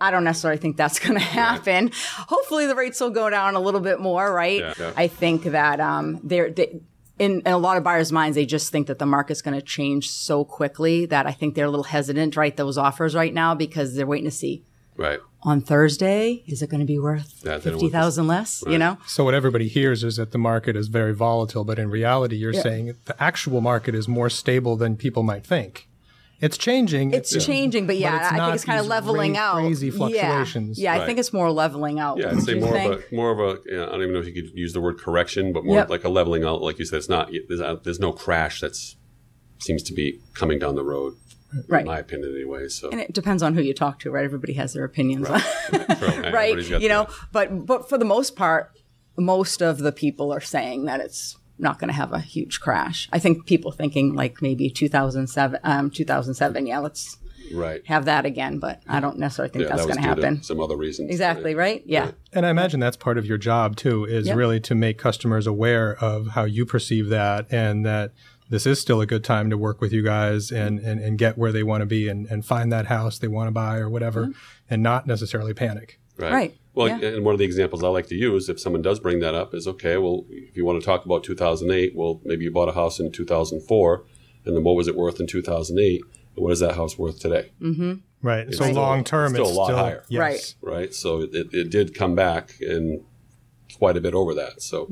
I 0.00 0.10
don't 0.10 0.24
necessarily 0.24 0.58
think 0.58 0.76
that's 0.76 0.98
going 0.98 1.14
to 1.14 1.20
happen. 1.20 1.90
Hopefully, 2.16 2.66
the 2.66 2.74
rates 2.74 3.00
will 3.00 3.10
go 3.10 3.30
down 3.30 3.54
a 3.54 3.60
little 3.60 3.80
bit 3.80 4.00
more, 4.00 4.32
right? 4.32 4.60
Yeah, 4.60 4.74
yeah. 4.78 4.92
I 4.96 5.08
think 5.08 5.44
that 5.44 5.80
um, 5.80 6.20
they're 6.22 6.50
they, 6.50 6.80
in, 7.18 7.40
in 7.40 7.52
a 7.52 7.58
lot 7.58 7.76
of 7.76 7.84
buyers' 7.84 8.10
minds, 8.10 8.34
they 8.34 8.46
just 8.46 8.72
think 8.72 8.88
that 8.88 8.98
the 8.98 9.06
market's 9.06 9.42
going 9.42 9.58
to 9.58 9.64
change 9.64 10.10
so 10.10 10.44
quickly 10.44 11.06
that 11.06 11.26
I 11.26 11.32
think 11.32 11.54
they're 11.54 11.66
a 11.66 11.70
little 11.70 11.84
hesitant 11.84 12.34
to 12.34 12.40
write 12.40 12.56
those 12.56 12.76
offers 12.76 13.14
right 13.14 13.32
now 13.32 13.54
because 13.54 13.94
they're 13.94 14.06
waiting 14.06 14.24
to 14.24 14.30
see 14.30 14.64
right, 14.96 15.20
on 15.42 15.60
Thursday 15.60 16.42
is 16.46 16.62
it 16.62 16.70
going 16.70 16.80
to 16.80 16.86
be 16.86 16.98
worth 16.98 17.42
Yeah, 17.44 17.58
they 17.58 17.70
fifty 17.70 17.88
thousand 17.88 18.26
less? 18.26 18.62
You 18.66 18.78
know, 18.78 18.98
So 19.06 19.24
what 19.24 19.34
everybody 19.34 19.68
hears 19.68 20.04
is 20.04 20.16
that 20.16 20.32
the 20.32 20.38
market 20.38 20.76
is 20.76 20.88
very 20.88 21.14
volatile, 21.14 21.64
but 21.64 21.78
in 21.78 21.90
reality, 21.90 22.36
you're 22.36 22.52
saying 22.52 22.94
the 23.06 23.20
actual 23.22 23.60
market 23.60 23.94
is 23.94 24.06
more 24.08 24.30
stable 24.30 24.76
than 24.76 24.96
people 24.96 25.22
might 25.22 25.44
think. 25.46 25.88
It's 26.40 26.58
changing. 26.58 27.12
it's 27.12 27.44
changing, 27.46 27.86
but 27.86 27.96
yeah, 27.98 28.16
it's 28.16 28.32
I 28.32 28.38
think 28.44 28.54
it's 28.56 28.64
kind 28.64 28.80
of 28.80 28.86
leveling 28.86 29.34
cra- 29.34 29.42
out. 29.44 29.54
crazy 29.60 29.90
fluctuations. 29.90 30.76
Yeah, 30.76 30.96
yeah 30.96 31.02
I 31.02 31.06
think 31.06 31.20
it's 31.20 31.32
more 31.32 31.52
leveling 31.52 32.00
out. 32.00 32.18
yeah, 32.18 32.30
I'd 32.30 32.42
say 32.42 32.54
more 32.54 32.72
think? 32.72 32.92
of 32.94 33.04
a 33.12 33.14
more 33.14 33.30
of 33.30 33.38
a. 33.38 33.60
Yeah, 33.64 33.82
I 33.84 33.86
don't 33.92 34.02
even 34.02 34.12
know 34.12 34.18
if 34.18 34.26
you 34.26 34.34
could 34.34 34.50
use 34.58 34.72
the 34.72 34.80
word 34.80 34.98
correction, 34.98 35.52
but 35.52 35.64
more 35.64 35.76
Yep. 35.76 35.90
like 35.90 36.02
a 36.02 36.08
leveling 36.08 36.42
out. 36.42 36.60
Like 36.60 36.80
you 36.80 36.84
said, 36.84 36.96
it's 36.96 37.08
not. 37.08 37.30
There's, 37.48 37.60
there's 37.84 38.00
no 38.00 38.12
crash 38.12 38.60
that's 38.60 38.96
seems 39.60 39.84
to 39.84 39.94
be 39.94 40.18
coming 40.34 40.58
down 40.58 40.74
the 40.74 40.82
road. 40.82 41.14
Right. 41.68 41.80
in 41.80 41.86
my 41.86 41.98
opinion, 41.98 42.34
anyway. 42.34 42.68
So 42.68 42.90
and 42.90 43.00
it 43.00 43.12
depends 43.12 43.42
on 43.42 43.54
who 43.54 43.62
you 43.62 43.74
talk 43.74 43.98
to, 44.00 44.10
right? 44.10 44.24
Everybody 44.24 44.54
has 44.54 44.72
their 44.72 44.84
opinions, 44.84 45.28
Right. 45.28 45.42
True. 45.68 45.78
right? 45.98 46.24
Everybody's 46.26 46.68
got 46.70 46.82
You 46.82 46.88
know, 46.88 47.04
their- 47.04 47.14
but 47.32 47.66
but 47.66 47.88
for 47.88 47.98
the 47.98 48.04
most 48.04 48.36
part, 48.36 48.72
most 49.18 49.60
of 49.62 49.78
the 49.78 49.92
people 49.92 50.32
are 50.32 50.40
saying 50.40 50.84
that 50.86 51.00
it's 51.00 51.36
not 51.58 51.78
going 51.78 51.88
to 51.88 51.94
have 51.94 52.12
a 52.12 52.18
huge 52.20 52.60
crash. 52.60 53.08
I 53.12 53.18
think 53.18 53.46
people 53.46 53.70
thinking 53.72 54.14
like 54.14 54.40
maybe 54.42 54.70
2007, 54.70 55.60
um, 55.62 55.90
2007. 55.90 56.66
Yeah, 56.66 56.78
let's 56.78 57.18
right. 57.54 57.82
have 57.86 58.06
that 58.06 58.24
again, 58.24 58.58
but 58.58 58.82
I 58.88 58.98
don't 59.00 59.18
necessarily 59.18 59.52
think 59.52 59.64
Yeah, 59.64 59.68
that's 59.76 59.82
that 59.86 59.92
going 59.94 60.02
to 60.02 60.08
happen. 60.08 60.42
Some 60.42 60.60
other 60.60 60.76
reasons. 60.76 61.10
Exactly, 61.10 61.54
right? 61.54 61.82
Yeah. 61.86 62.12
And 62.32 62.46
I 62.46 62.50
imagine 62.50 62.80
that's 62.80 62.96
part 62.96 63.18
of 63.18 63.26
your 63.26 63.38
job 63.38 63.76
too, 63.76 64.04
is 64.06 64.26
Yep. 64.28 64.36
really 64.36 64.60
to 64.60 64.74
make 64.74 64.98
customers 64.98 65.46
aware 65.46 65.94
of 66.02 66.28
how 66.28 66.44
you 66.44 66.64
perceive 66.64 67.10
that 67.10 67.46
and 67.52 67.84
that 67.84 68.12
this 68.52 68.66
is 68.66 68.78
still 68.78 69.00
a 69.00 69.06
good 69.06 69.24
time 69.24 69.48
to 69.48 69.56
work 69.56 69.80
with 69.80 69.94
you 69.94 70.02
guys 70.02 70.52
and, 70.52 70.78
and, 70.78 71.00
and 71.00 71.16
get 71.16 71.38
where 71.38 71.52
they 71.52 71.62
want 71.62 71.80
to 71.80 71.86
be 71.86 72.06
and, 72.06 72.26
and 72.26 72.44
find 72.44 72.70
that 72.70 72.84
house 72.84 73.18
they 73.18 73.26
want 73.26 73.46
to 73.48 73.50
buy 73.50 73.78
or 73.78 73.88
whatever 73.88 74.26
mm-hmm. 74.26 74.38
and 74.68 74.82
not 74.82 75.06
necessarily 75.06 75.54
panic. 75.54 75.98
Right. 76.18 76.32
Right. 76.32 76.56
Well, 76.74 76.88
Yeah. 76.88 77.14
and 77.14 77.24
one 77.24 77.32
of 77.32 77.38
the 77.38 77.46
examples 77.46 77.82
I 77.82 77.88
like 77.88 78.08
to 78.08 78.14
use, 78.14 78.50
if 78.50 78.60
someone 78.60 78.82
does 78.82 79.00
bring 79.00 79.20
that 79.20 79.34
up, 79.34 79.54
is 79.54 79.66
okay. 79.66 79.96
Well, 79.96 80.26
if 80.28 80.54
you 80.54 80.66
want 80.66 80.78
to 80.78 80.84
talk 80.84 81.06
about 81.06 81.24
2008, 81.24 81.96
well, 81.96 82.20
maybe 82.24 82.44
you 82.44 82.50
bought 82.50 82.68
a 82.68 82.72
house 82.72 83.00
in 83.00 83.10
2004, 83.10 84.04
and 84.44 84.54
then 84.54 84.62
what 84.64 84.76
was 84.76 84.86
it 84.86 84.96
worth 84.96 85.18
in 85.18 85.26
2008, 85.26 86.02
and 86.36 86.44
what 86.44 86.52
is 86.52 86.60
that 86.60 86.74
house 86.74 86.98
worth 86.98 87.20
today? 87.20 87.52
Mm-hmm. 87.58 87.94
Right. 88.20 88.48
So 88.52 88.64
still- 88.64 88.74
long 88.74 89.02
term, 89.02 89.34
it's 89.34 89.48
still 89.48 89.50
a 89.50 89.58
lot 89.58 89.72
higher. 89.72 90.04
Yes. 90.08 90.56
Right. 90.60 90.74
Right. 90.74 90.94
So 90.94 91.22
it, 91.22 91.34
it, 91.34 91.54
it 91.54 91.70
did 91.70 91.94
come 91.94 92.14
back 92.14 92.56
and 92.60 93.02
quite 93.78 93.96
a 93.96 94.02
bit 94.02 94.12
over 94.12 94.34
that. 94.34 94.60
So 94.60 94.88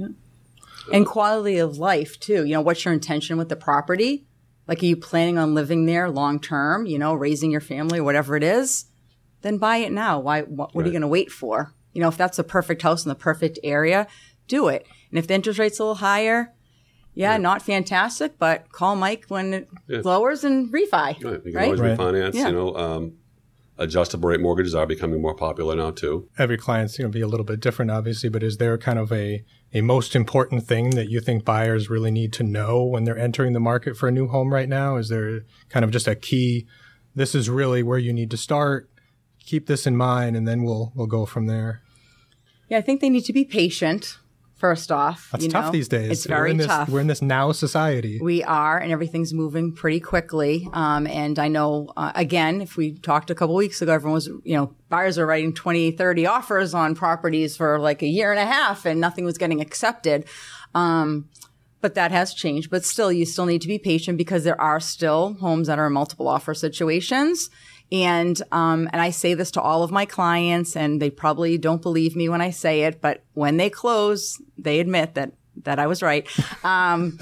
and 0.93 1.07
quality 1.07 1.59
of 1.59 1.79
life 1.79 2.19
too. 2.21 2.45
You 2.45 2.55
know, 2.55 2.61
what's 2.61 2.85
your 2.85 2.95
intention 2.95 3.37
with 3.39 3.49
the 3.49 3.57
property? 3.57 4.27
Like, 4.67 4.83
are 4.83 4.87
you 4.87 4.97
planning 4.97 5.37
on 5.39 5.55
living 5.55 5.87
there 5.87 6.09
long 6.11 6.41
term? 6.41 6.87
You 6.87 6.99
know, 6.99 7.15
raising 7.15 7.51
your 7.51 7.61
family, 7.61 7.99
or 7.99 8.05
whatever 8.05 8.37
it 8.37 8.43
is. 8.43 8.87
Then 9.43 9.59
buy 9.59 9.79
it 9.79 9.93
now. 9.93 10.21
Why? 10.21 10.43
What, 10.43 10.75
what 10.75 10.83
are 10.85 10.89
you 10.89 10.93
going 10.93 11.01
to 11.03 11.09
wait 11.09 11.31
for? 11.33 11.75
You 11.93 12.01
know, 12.03 12.09
if 12.09 12.17
that's 12.17 12.37
the 12.37 12.45
perfect 12.45 12.83
house 12.83 13.05
in 13.05 13.09
the 13.09 13.15
perfect 13.15 13.59
area, 13.65 14.07
do 14.49 14.69
it. 14.69 14.87
And 15.11 15.19
if 15.19 15.27
the 15.27 15.35
interest 15.35 15.59
rate's 15.59 15.79
a 15.79 15.83
little 15.83 15.95
higher, 15.97 16.53
yeah, 17.15 17.37
not 17.37 17.63
fantastic, 17.63 18.39
but 18.39 18.71
call 18.71 18.95
Mike 18.97 19.25
when 19.29 19.53
it 19.55 19.69
Yeah. 19.89 20.03
lowers 20.05 20.45
and 20.45 20.73
refi. 20.73 20.93
right, 20.93 21.17
you 21.17 21.41
can 21.41 21.55
Right? 21.55 21.65
always 21.65 21.81
Right. 21.81 21.99
refinance. 21.99 22.35
Yeah. 22.35 22.49
You 22.49 22.53
know, 22.55 22.77
um, 22.77 23.13
adjustable 23.79 24.29
rate 24.29 24.41
mortgages 24.41 24.75
are 24.75 24.87
becoming 24.87 25.21
more 25.21 25.35
popular 25.35 25.75
now 25.75 25.91
too. 25.91 26.29
Every 26.39 26.57
client's 26.59 26.99
going 26.99 27.11
to 27.11 27.17
be 27.17 27.23
a 27.23 27.27
little 27.27 27.45
bit 27.47 27.61
different, 27.61 27.91
obviously, 27.91 28.29
but 28.29 28.43
is 28.43 28.59
there 28.59 28.77
kind 28.79 28.99
of 28.99 29.11
a, 29.11 29.43
a 29.73 29.81
most 29.81 30.17
important 30.17 30.67
thing 30.67 30.91
that 30.91 31.09
you 31.09 31.21
think 31.21 31.45
buyers 31.45 31.89
really 31.89 32.11
need 32.11 32.33
to 32.35 32.43
know 32.43 32.83
when 32.83 33.05
they're 33.05 33.19
entering 33.19 33.53
the 33.53 33.61
market 33.61 33.97
for 33.97 34.09
a 34.09 34.13
new 34.13 34.29
home 34.29 34.53
right 34.53 34.69
now? 34.69 34.97
Is 34.97 35.09
there 35.09 35.45
kind 35.69 35.85
of 35.85 35.91
just 35.91 36.09
a 36.09 36.15
key? 36.15 36.67
This 37.15 37.35
is 37.35 37.49
really 37.49 37.83
where 37.83 37.99
you 37.99 38.13
need 38.13 38.31
to 38.33 38.37
start. 38.37 38.91
Keep 39.45 39.67
this 39.67 39.87
in 39.87 39.97
mind, 39.97 40.37
and 40.37 40.47
then 40.47 40.63
we'll 40.63 40.93
we'll 40.95 41.07
go 41.07 41.27
from 41.27 41.47
there. 41.47 41.83
Yeah, 42.69 42.79
I 42.79 42.83
think 42.83 43.01
they 43.01 43.11
need 43.11 43.25
to 43.25 43.33
be 43.33 43.45
patient. 43.45 44.19
First 44.61 44.93
off, 44.93 45.31
That's 45.33 45.45
you 45.45 45.51
tough 45.51 45.73
these 45.73 45.89
days. 45.89 46.11
It's 46.11 46.29
we're 46.29 46.37
very 46.37 46.51
in 46.51 46.59
this, 46.59 46.67
tough. 46.67 46.91
We're 46.91 47.01
in 47.01 47.07
this 47.07 47.23
now 47.23 47.51
society. 47.53 48.19
We 48.21 48.45
are, 48.45 48.77
and 48.77 48.93
everything's 48.93 49.33
moving 49.33 49.73
pretty 49.75 50.01
quickly. 50.01 50.69
Um, 50.75 51.07
and 51.07 51.39
I 51.39 51.49
know, 51.49 51.91
uh, 51.97 52.13
again, 52.15 52.61
if 52.61 52.77
we 52.77 52.93
talked 52.93 53.31
a 53.31 53.35
couple 53.35 53.55
weeks 53.55 53.81
ago, 53.81 53.95
everyone 53.95 54.13
was, 54.13 54.27
you 54.27 54.57
know, 54.57 54.75
buyers 54.91 55.17
are 55.17 55.25
writing 55.25 55.55
20, 55.55 55.93
30 55.93 56.27
offers 56.27 56.75
on 56.75 56.95
properties 56.95 57.57
for 57.57 57.79
like 57.79 58.03
a 58.03 58.07
year 58.07 58.33
and 58.33 58.39
a 58.39 58.45
half, 58.45 58.85
and 58.85 59.01
nothing 59.01 59.25
was 59.25 59.39
getting 59.39 59.63
accepted. 59.63 60.27
Um, 60.75 61.31
but 61.81 61.95
that 61.95 62.13
has 62.13 62.35
changed. 62.35 62.69
But 62.71 62.85
still, 62.85 63.11
you 63.11 63.25
still 63.25 63.47
need 63.47 63.63
to 63.63 63.69
be 63.69 63.79
patient 63.79 64.19
because 64.19 64.45
there 64.45 64.61
are 64.61 64.79
still 64.79 65.39
homes 65.41 65.69
that 65.69 65.79
are 65.79 65.87
in 65.87 65.95
multiple 65.95 66.29
offer 66.29 66.53
situations. 66.53 67.49
And 67.93 68.41
um, 68.53 68.89
and 68.93 69.03
I 69.03 69.11
say 69.11 69.35
this 69.35 69.51
to 69.53 69.61
all 69.61 69.83
of 69.83 69.91
my 69.91 70.05
clients, 70.05 70.77
and 70.77 71.03
they 71.03 71.11
probably 71.11 71.59
don't 71.59 71.83
believe 71.83 72.15
me 72.15 72.29
when 72.29 72.41
I 72.41 72.51
say 72.51 72.83
it, 72.83 73.01
but 73.01 73.25
when 73.35 73.57
they 73.57 73.69
close, 73.69 74.41
they 74.57 74.79
admit 74.79 75.15
that 75.15 75.33
that 75.65 75.79
I 75.79 75.87
was 75.87 76.03
right. 76.03 76.27
Um, 76.65 77.19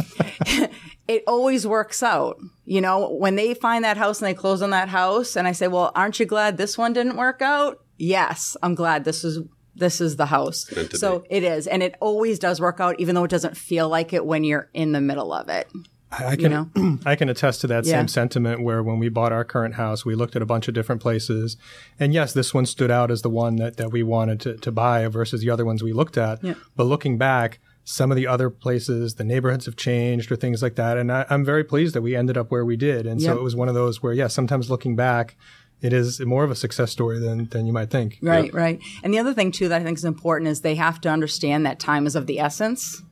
it 1.08 1.24
always 1.26 1.66
works 1.66 2.02
out. 2.02 2.38
You 2.66 2.80
know, 2.82 3.10
when 3.10 3.36
they 3.36 3.54
find 3.54 3.84
that 3.84 3.96
house 3.96 4.20
and 4.20 4.28
they 4.28 4.34
close 4.34 4.60
on 4.60 4.70
that 4.70 4.90
house, 4.90 5.36
and 5.36 5.48
I 5.48 5.52
say, 5.52 5.68
"Well, 5.68 5.90
aren't 5.94 6.20
you 6.20 6.26
glad 6.26 6.58
this 6.58 6.76
one 6.76 6.92
didn't 6.92 7.16
work 7.16 7.40
out?" 7.40 7.78
Yes, 7.96 8.56
I'm 8.62 8.74
glad 8.74 9.04
this 9.04 9.24
is 9.24 9.40
this 9.74 10.00
is 10.00 10.16
the 10.16 10.26
house. 10.26 10.66
So 10.98 11.24
it 11.30 11.42
is, 11.44 11.66
and 11.66 11.82
it 11.82 11.94
always 12.00 12.38
does 12.38 12.60
work 12.60 12.80
out, 12.80 13.00
even 13.00 13.14
though 13.14 13.24
it 13.24 13.30
doesn't 13.30 13.56
feel 13.56 13.88
like 13.88 14.12
it 14.12 14.26
when 14.26 14.44
you're 14.44 14.68
in 14.74 14.92
the 14.92 15.00
middle 15.00 15.32
of 15.32 15.48
it. 15.48 15.68
I 16.10 16.36
can 16.36 16.50
know? 16.50 16.98
I 17.06 17.16
can 17.16 17.28
attest 17.28 17.60
to 17.62 17.66
that 17.68 17.84
Yeah. 17.84 17.98
same 17.98 18.08
sentiment 18.08 18.62
where 18.62 18.82
when 18.82 18.98
we 18.98 19.08
bought 19.08 19.32
our 19.32 19.44
current 19.44 19.74
house, 19.74 20.04
we 20.04 20.14
looked 20.14 20.36
at 20.36 20.42
a 20.42 20.46
bunch 20.46 20.66
of 20.68 20.74
different 20.74 21.02
places. 21.02 21.56
And 22.00 22.14
yes, 22.14 22.32
this 22.32 22.54
one 22.54 22.66
stood 22.66 22.90
out 22.90 23.10
as 23.10 23.22
the 23.22 23.30
one 23.30 23.56
that, 23.56 23.76
that 23.76 23.92
we 23.92 24.02
wanted 24.02 24.40
to, 24.40 24.56
to 24.56 24.72
buy 24.72 25.06
versus 25.08 25.40
the 25.42 25.50
other 25.50 25.64
ones 25.64 25.82
we 25.82 25.92
looked 25.92 26.16
at. 26.16 26.42
Yeah. 26.42 26.54
But 26.76 26.84
looking 26.84 27.18
back, 27.18 27.58
some 27.84 28.10
of 28.10 28.16
the 28.16 28.26
other 28.26 28.50
places, 28.50 29.14
the 29.14 29.24
neighborhoods 29.24 29.66
have 29.66 29.76
changed 29.76 30.30
or 30.32 30.36
things 30.36 30.62
like 30.62 30.74
that. 30.76 30.96
And 30.98 31.10
I, 31.12 31.24
I'm 31.30 31.44
very 31.44 31.64
pleased 31.64 31.94
that 31.94 32.02
we 32.02 32.14
ended 32.16 32.36
up 32.36 32.50
where 32.50 32.64
we 32.64 32.76
did. 32.76 33.06
And 33.06 33.20
so 33.20 33.34
it 33.36 33.42
was 33.42 33.56
one 33.56 33.68
of 33.68 33.74
those 33.74 34.02
where, 34.02 34.12
yeah, 34.12 34.26
sometimes 34.28 34.70
looking 34.70 34.94
back, 34.96 35.36
it 35.80 35.92
is 35.92 36.20
more 36.20 36.42
of 36.44 36.50
a 36.50 36.54
success 36.56 36.90
story 36.90 37.18
than, 37.18 37.46
than 37.46 37.64
you 37.66 37.72
might 37.72 37.90
think. 37.90 38.18
Right, 38.20 38.52
right. 38.52 38.80
And 39.02 39.14
the 39.14 39.18
other 39.18 39.32
thing 39.32 39.52
too 39.52 39.68
that 39.68 39.80
I 39.80 39.84
think 39.84 39.96
is 39.96 40.04
important 40.04 40.48
is 40.48 40.60
they 40.60 40.74
have 40.74 41.00
to 41.02 41.08
understand 41.08 41.64
that 41.66 41.78
time 41.78 42.06
is 42.06 42.14
of 42.16 42.26
the 42.26 42.40
essence. 42.40 43.02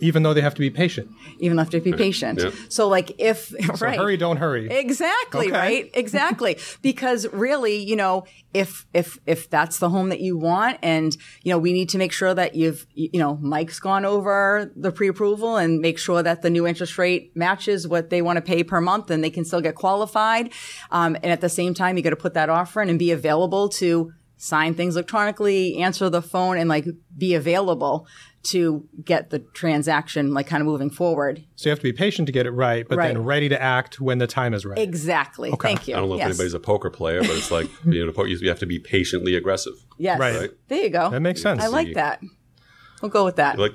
Even 0.00 0.22
though 0.22 0.34
they 0.34 0.40
have 0.40 0.54
to 0.54 0.60
be 0.60 0.70
patient. 0.70 1.10
Even 1.38 1.58
have 1.58 1.70
to 1.70 1.80
be 1.80 1.92
patient. 1.92 2.40
Yeah. 2.42 2.50
So, 2.68 2.88
like, 2.88 3.12
if 3.18 3.48
So 3.48 3.72
right, 3.86 3.98
hurry, 3.98 4.16
don't 4.16 4.36
hurry. 4.38 4.68
Exactly, 4.70 5.48
Okay. 5.48 5.56
right? 5.56 5.90
Exactly. 5.94 6.58
because 6.82 7.26
really, 7.32 7.76
you 7.76 7.96
know, 7.96 8.24
if 8.54 8.86
if 8.94 9.18
if 9.26 9.48
that's 9.50 9.78
the 9.78 9.88
home 9.90 10.08
that 10.08 10.20
you 10.20 10.36
want 10.36 10.78
and 10.82 11.16
you 11.42 11.52
know, 11.52 11.58
we 11.58 11.72
need 11.72 11.88
to 11.90 11.98
make 11.98 12.12
sure 12.12 12.34
that 12.34 12.54
you've 12.54 12.86
you 12.94 13.18
know, 13.18 13.36
Mike's 13.36 13.78
gone 13.80 14.04
over 14.04 14.70
the 14.74 14.90
pre-approval 14.90 15.56
and 15.56 15.80
make 15.80 15.98
sure 15.98 16.22
that 16.22 16.42
the 16.42 16.50
new 16.50 16.66
interest 16.66 16.98
rate 16.98 17.36
matches 17.36 17.86
what 17.86 18.10
they 18.10 18.22
want 18.22 18.36
to 18.36 18.42
pay 18.42 18.64
per 18.64 18.80
month 18.80 19.10
and 19.10 19.22
they 19.22 19.30
can 19.30 19.44
still 19.44 19.60
get 19.60 19.74
qualified. 19.74 20.52
Um, 20.90 21.14
and 21.22 21.26
at 21.26 21.40
the 21.40 21.48
same 21.48 21.74
time, 21.74 21.96
you 21.96 22.02
got 22.02 22.10
to 22.10 22.16
put 22.16 22.34
that 22.34 22.48
offer 22.48 22.80
in 22.82 22.88
and 22.88 22.98
be 22.98 23.10
available 23.12 23.68
to 23.68 24.12
sign 24.36 24.72
things 24.74 24.96
electronically, 24.96 25.76
answer 25.76 26.08
the 26.08 26.22
phone 26.22 26.56
and 26.56 26.68
like 26.68 26.86
be 27.16 27.34
available 27.34 28.06
to 28.42 28.88
get 29.04 29.30
the 29.30 29.38
transaction 29.38 30.32
like 30.32 30.46
kind 30.46 30.60
of 30.60 30.66
moving 30.66 30.90
forward. 30.90 31.44
So 31.56 31.68
you 31.68 31.70
have 31.70 31.80
to 31.80 31.84
be 31.84 31.92
patient 31.92 32.26
to 32.26 32.32
get 32.32 32.46
it 32.46 32.52
right, 32.52 32.86
but 32.88 32.96
then 32.96 33.22
ready 33.22 33.48
to 33.50 33.60
act 33.60 34.00
when 34.00 34.18
the 34.18 34.26
time 34.26 34.54
is 34.54 34.64
right. 34.64 34.78
Exactly. 34.78 35.52
Thank 35.60 35.88
you. 35.88 35.94
I 35.94 36.00
don't 36.00 36.08
know 36.08 36.16
yes. 36.16 36.26
if 36.26 36.30
anybody's 36.30 36.54
a 36.54 36.60
poker 36.60 36.90
player, 36.90 37.20
but 37.20 37.30
it's 37.30 37.50
like 37.50 37.68
you 37.84 38.06
know, 38.06 38.24
you 38.24 38.48
have 38.48 38.58
to 38.60 38.66
be 38.66 38.78
patiently 38.78 39.34
aggressive. 39.34 39.74
Yes. 39.98 40.18
Right. 40.18 40.36
Right. 40.36 40.50
There 40.68 40.82
you 40.82 40.90
go. 40.90 41.10
That 41.10 41.20
makes 41.20 41.42
sense. 41.42 41.62
I 41.62 41.66
like 41.66 41.94
that. 41.94 42.22
We'll 43.02 43.10
go 43.10 43.24
with 43.24 43.36
that. 43.36 43.58
Like 43.58 43.72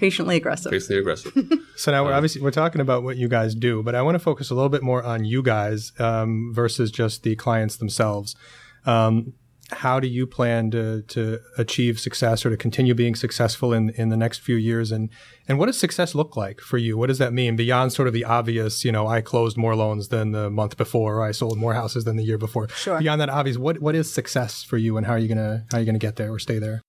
Patiently 0.00 0.36
aggressive. 0.36 0.72
patiently 0.72 0.98
aggressive. 0.98 1.32
So 1.76 1.92
now 1.92 2.04
we're 2.04 2.12
obviously 2.12 2.42
we're 2.42 2.50
talking 2.50 2.82
about 2.82 3.04
what 3.04 3.16
you 3.16 3.26
guys 3.26 3.54
do, 3.54 3.82
but 3.82 3.94
I 3.94 4.02
want 4.02 4.14
to 4.14 4.18
focus 4.18 4.50
a 4.50 4.54
little 4.54 4.68
bit 4.68 4.82
more 4.82 5.02
on 5.02 5.24
you 5.24 5.42
guys 5.42 5.92
um, 5.98 6.52
versus 6.54 6.90
just 6.90 7.22
the 7.22 7.36
clients 7.36 7.76
themselves. 7.76 8.36
Um, 8.84 9.32
how 9.70 10.00
do 10.00 10.08
you 10.08 10.26
plan 10.26 10.70
to 10.72 11.02
to 11.02 11.38
achieve 11.58 11.98
success 11.98 12.44
or 12.44 12.50
to 12.50 12.56
continue 12.56 12.94
being 12.94 13.14
successful 13.14 13.72
in 13.72 13.90
in 13.90 14.08
the 14.08 14.16
next 14.16 14.38
few 14.38 14.56
years? 14.56 14.92
And 14.92 15.10
and 15.48 15.58
what 15.58 15.66
does 15.66 15.78
success 15.78 16.14
look 16.14 16.36
like 16.36 16.60
for 16.60 16.78
you? 16.78 16.96
What 16.96 17.06
does 17.06 17.18
that 17.18 17.32
mean 17.32 17.56
beyond 17.56 17.92
sort 17.92 18.08
of 18.08 18.14
the 18.14 18.24
obvious? 18.24 18.84
You 18.84 18.92
know, 18.92 19.06
I 19.06 19.20
closed 19.20 19.56
more 19.56 19.76
loans 19.76 20.08
than 20.08 20.32
the 20.32 20.50
month 20.50 20.76
before, 20.76 21.16
or 21.16 21.22
I 21.22 21.32
sold 21.32 21.58
more 21.58 21.74
houses 21.74 22.04
than 22.04 22.16
the 22.16 22.24
year 22.24 22.38
before. 22.38 22.68
Sure. 22.70 22.98
Beyond 22.98 23.20
that 23.20 23.30
obvious, 23.30 23.56
what 23.56 23.80
what 23.80 23.94
is 23.94 24.12
success 24.12 24.62
for 24.62 24.78
you, 24.78 24.96
and 24.96 25.06
how 25.06 25.12
are 25.12 25.18
you 25.18 25.28
gonna 25.28 25.64
how 25.70 25.78
are 25.78 25.80
you 25.80 25.86
gonna 25.86 25.98
get 25.98 26.16
there 26.16 26.32
or 26.32 26.38
stay 26.38 26.58
there? 26.58 26.82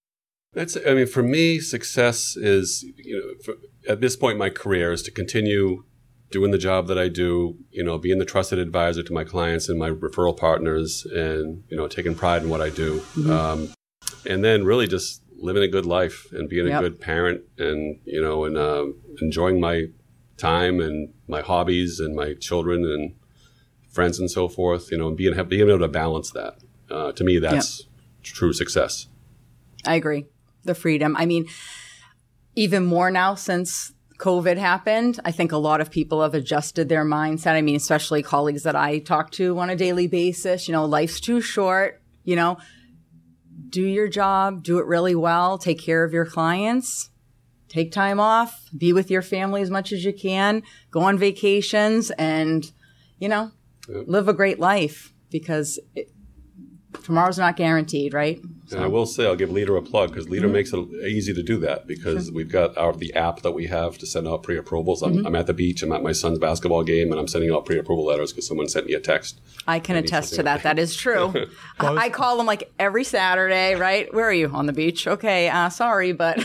That's, 0.53 0.75
I 0.85 0.93
mean, 0.93 1.07
for 1.07 1.23
me, 1.23 1.59
success 1.59 2.35
is, 2.35 2.83
you 2.97 3.17
know, 3.17 3.41
for, 3.41 3.53
at 3.87 4.01
this 4.01 4.17
point 4.17 4.33
in 4.33 4.37
my 4.37 4.49
career 4.49 4.91
is 4.91 5.01
to 5.03 5.11
continue 5.11 5.85
doing 6.31 6.51
the 6.51 6.57
job 6.57 6.87
that 6.87 6.97
I 6.97 7.07
do, 7.07 7.57
you 7.71 7.83
know, 7.83 7.97
being 7.97 8.19
the 8.19 8.25
trusted 8.25 8.59
advisor 8.59 9.03
to 9.03 9.13
my 9.13 9.23
clients 9.23 9.69
and 9.69 9.77
my 9.77 9.89
referral 9.89 10.35
partners 10.35 11.05
and, 11.05 11.63
you 11.69 11.77
know, 11.77 11.87
taking 11.87 12.15
pride 12.15 12.43
in 12.43 12.49
what 12.49 12.61
I 12.61 12.69
do. 12.69 12.99
Mm-hmm. 13.15 13.31
Um, 13.31 13.73
and 14.25 14.43
then 14.43 14.63
really 14.63 14.87
just 14.87 15.21
living 15.37 15.63
a 15.63 15.67
good 15.67 15.85
life 15.85 16.27
and 16.31 16.47
being 16.47 16.67
Yep. 16.67 16.79
a 16.79 16.83
good 16.83 17.01
parent 17.01 17.41
and, 17.57 17.99
you 18.05 18.21
know, 18.21 18.45
and 18.45 18.57
um 18.57 18.95
enjoying 19.21 19.59
my 19.59 19.87
time 20.37 20.79
and 20.79 21.13
my 21.27 21.41
hobbies 21.41 21.99
and 21.99 22.15
my 22.15 22.33
children 22.33 22.83
and 22.85 23.13
friends 23.89 24.19
and 24.19 24.29
so 24.31 24.47
forth, 24.47 24.91
you 24.91 24.97
know, 24.97 25.07
and 25.07 25.17
being, 25.17 25.33
being 25.47 25.67
able 25.67 25.79
to 25.79 25.87
balance 25.87 26.31
that. 26.31 26.57
Uh, 26.89 27.11
to 27.11 27.23
me, 27.23 27.39
that's 27.39 27.87
true 28.23 28.53
success. 28.53 29.07
I 29.85 29.95
agree. 29.95 30.25
The 30.63 30.75
freedom. 30.75 31.15
I 31.17 31.25
mean, 31.25 31.47
even 32.55 32.85
more 32.85 33.11
now 33.11 33.35
since 33.35 33.93
COVID 34.21 34.57
happened, 34.57 35.19
I 35.25 35.31
think 35.31 35.51
a 35.51 35.57
lot 35.57 35.81
of 35.81 35.89
people 35.89 36.21
have 36.21 36.35
adjusted 36.35 36.87
their 36.87 37.03
mindset. 37.03 37.53
I 37.53 37.63
mean, 37.63 37.75
especially 37.75 38.21
colleagues 38.21 38.61
that 38.63 38.75
I 38.75 38.99
talk 38.99 39.31
to 39.31 39.57
on 39.57 39.71
a 39.71 39.75
daily 39.75 40.05
basis. 40.05 40.67
You 40.67 40.73
know, 40.73 40.85
life's 40.85 41.19
too 41.19 41.41
short. 41.41 42.03
You 42.23 42.35
know, 42.35 42.57
do 43.69 43.81
your 43.81 44.07
job, 44.07 44.63
do 44.63 44.77
it 44.77 44.85
really 44.85 45.15
well, 45.15 45.57
take 45.57 45.81
care 45.81 46.03
of 46.03 46.13
your 46.13 46.25
clients, 46.25 47.09
take 47.67 47.91
time 47.91 48.19
off, 48.19 48.69
be 48.77 48.93
with 48.93 49.09
your 49.09 49.23
family 49.23 49.63
as 49.63 49.71
much 49.71 49.91
as 49.91 50.05
you 50.05 50.13
can, 50.13 50.61
go 50.91 50.99
on 50.99 51.17
vacations, 51.17 52.11
and, 52.11 52.71
you 53.17 53.27
know, 53.27 53.51
live 53.87 54.27
a 54.27 54.33
great 54.33 54.59
life 54.59 55.13
because 55.31 55.79
it, 55.95 56.11
tomorrow's 57.03 57.39
not 57.39 57.55
guaranteed, 57.55 58.13
right? 58.13 58.39
And 58.73 58.83
I 58.83 58.87
will 58.87 59.05
say, 59.05 59.25
I'll 59.25 59.35
give 59.35 59.51
Leader 59.51 59.75
a 59.77 59.81
plug 59.81 60.09
because 60.09 60.29
Leader 60.29 60.47
Mm-hmm. 60.47 60.53
makes 60.53 60.73
it 60.73 60.79
easy 61.07 61.33
to 61.33 61.43
do 61.43 61.57
that 61.59 61.87
because 61.87 62.31
we've 62.31 62.49
got 62.49 62.77
our 62.77 62.93
the 62.93 63.13
app 63.13 63.41
that 63.41 63.51
we 63.51 63.67
have 63.67 63.97
to 63.99 64.05
send 64.05 64.27
out 64.27 64.43
pre-approvals. 64.43 65.01
I'm, 65.01 65.11
Mm-hmm. 65.11 65.27
I'm 65.27 65.35
at 65.35 65.47
the 65.47 65.53
beach. 65.53 65.83
I'm 65.83 65.91
at 65.91 66.01
my 66.03 66.11
son's 66.13 66.39
basketball 66.39 66.83
game, 66.83 67.11
and 67.11 67.19
I'm 67.19 67.27
sending 67.27 67.51
out 67.51 67.65
pre-approval 67.65 68.05
letters 68.05 68.31
because 68.31 68.47
someone 68.47 68.67
sent 68.69 68.85
me 68.87 68.93
a 68.93 68.99
text. 68.99 69.39
I 69.67 69.79
can 69.79 69.95
attest 69.97 70.29
to 70.29 70.35
something 70.35 70.45
that. 70.45 70.63
That 70.63 70.79
is 70.79 70.95
true. 70.95 71.33
I, 71.79 71.95
I 72.05 72.09
call 72.09 72.37
them 72.37 72.45
like 72.45 72.71
every 72.79 73.03
Saturday, 73.03 73.75
right? 73.75 74.11
Where 74.13 74.25
are 74.25 74.33
you 74.33 74.47
on 74.49 74.65
the 74.67 74.73
beach? 74.73 75.07
Okay, 75.07 75.49
uh, 75.49 75.69
sorry, 75.69 76.11
but 76.13 76.37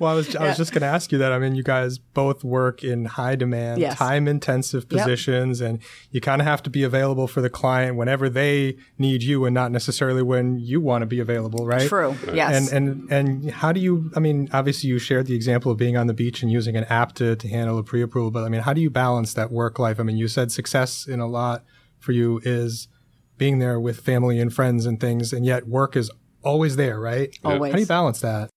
Well, 0.00 0.12
I 0.12 0.14
was 0.14 0.34
I 0.36 0.46
was 0.48 0.56
just 0.56 0.72
going 0.72 0.82
to 0.82 0.86
ask 0.88 1.10
you 1.12 1.18
that. 1.18 1.32
I 1.32 1.38
mean, 1.38 1.54
you 1.54 1.62
guys 1.62 1.98
both 1.98 2.44
work 2.44 2.84
in 2.84 3.04
high 3.06 3.34
demand, 3.36 3.80
Yes. 3.80 3.98
time 3.98 4.28
intensive 4.28 4.86
Yep. 4.90 5.00
positions, 5.00 5.60
and 5.60 5.78
you 6.10 6.20
kind 6.20 6.40
of 6.40 6.46
have 6.46 6.62
to 6.64 6.70
be 6.70 6.82
available 6.82 7.26
for 7.26 7.40
the 7.40 7.50
client 7.50 7.96
whenever 7.96 8.28
they 8.28 8.76
need 8.98 9.22
you, 9.22 9.44
and 9.44 9.54
not 9.54 9.70
necessarily 9.72 10.22
when 10.22 10.58
you 10.58 10.80
want 10.80 11.02
to 11.02 11.06
be 11.06 11.18
available, 11.20 11.27
right? 11.66 11.88
true. 11.88 12.16
Yes. 12.32 12.72
And 12.72 12.88
and 12.88 13.12
and 13.12 13.50
how 13.50 13.72
do 13.72 13.80
you? 13.80 14.10
I 14.16 14.20
mean, 14.20 14.48
obviously 14.52 14.88
you 14.88 14.98
shared 14.98 15.26
the 15.26 15.34
example 15.34 15.70
of 15.70 15.78
being 15.78 15.96
on 15.96 16.06
the 16.06 16.14
beach 16.14 16.42
and 16.42 16.50
using 16.50 16.76
an 16.76 16.84
app 16.84 17.14
to 17.14 17.36
to 17.36 17.48
handle 17.48 17.78
a 17.78 17.82
pre-approval, 17.82 18.30
but 18.30 18.44
I 18.44 18.48
mean, 18.48 18.62
how 18.62 18.72
do 18.72 18.80
you 18.80 18.90
balance 18.90 19.34
that 19.34 19.50
work 19.50 19.78
life? 19.78 20.00
I 20.00 20.02
mean, 20.02 20.16
you 20.16 20.28
said 20.28 20.50
success 20.52 21.06
in 21.06 21.20
a 21.20 21.26
lot 21.26 21.64
for 21.98 22.12
you 22.12 22.40
is 22.44 22.88
being 23.36 23.58
there 23.58 23.78
with 23.80 24.00
family 24.00 24.40
and 24.40 24.52
friends 24.52 24.86
and 24.86 25.00
things, 25.00 25.32
and 25.32 25.46
yet 25.46 25.66
work 25.66 25.96
is 25.96 26.10
always 26.42 26.76
there, 26.76 27.00
right? 27.00 27.36
Always. 27.44 27.72
How 27.72 27.76
do 27.76 27.82
you 27.82 27.86
balance 27.86 28.20
that? 28.20 28.50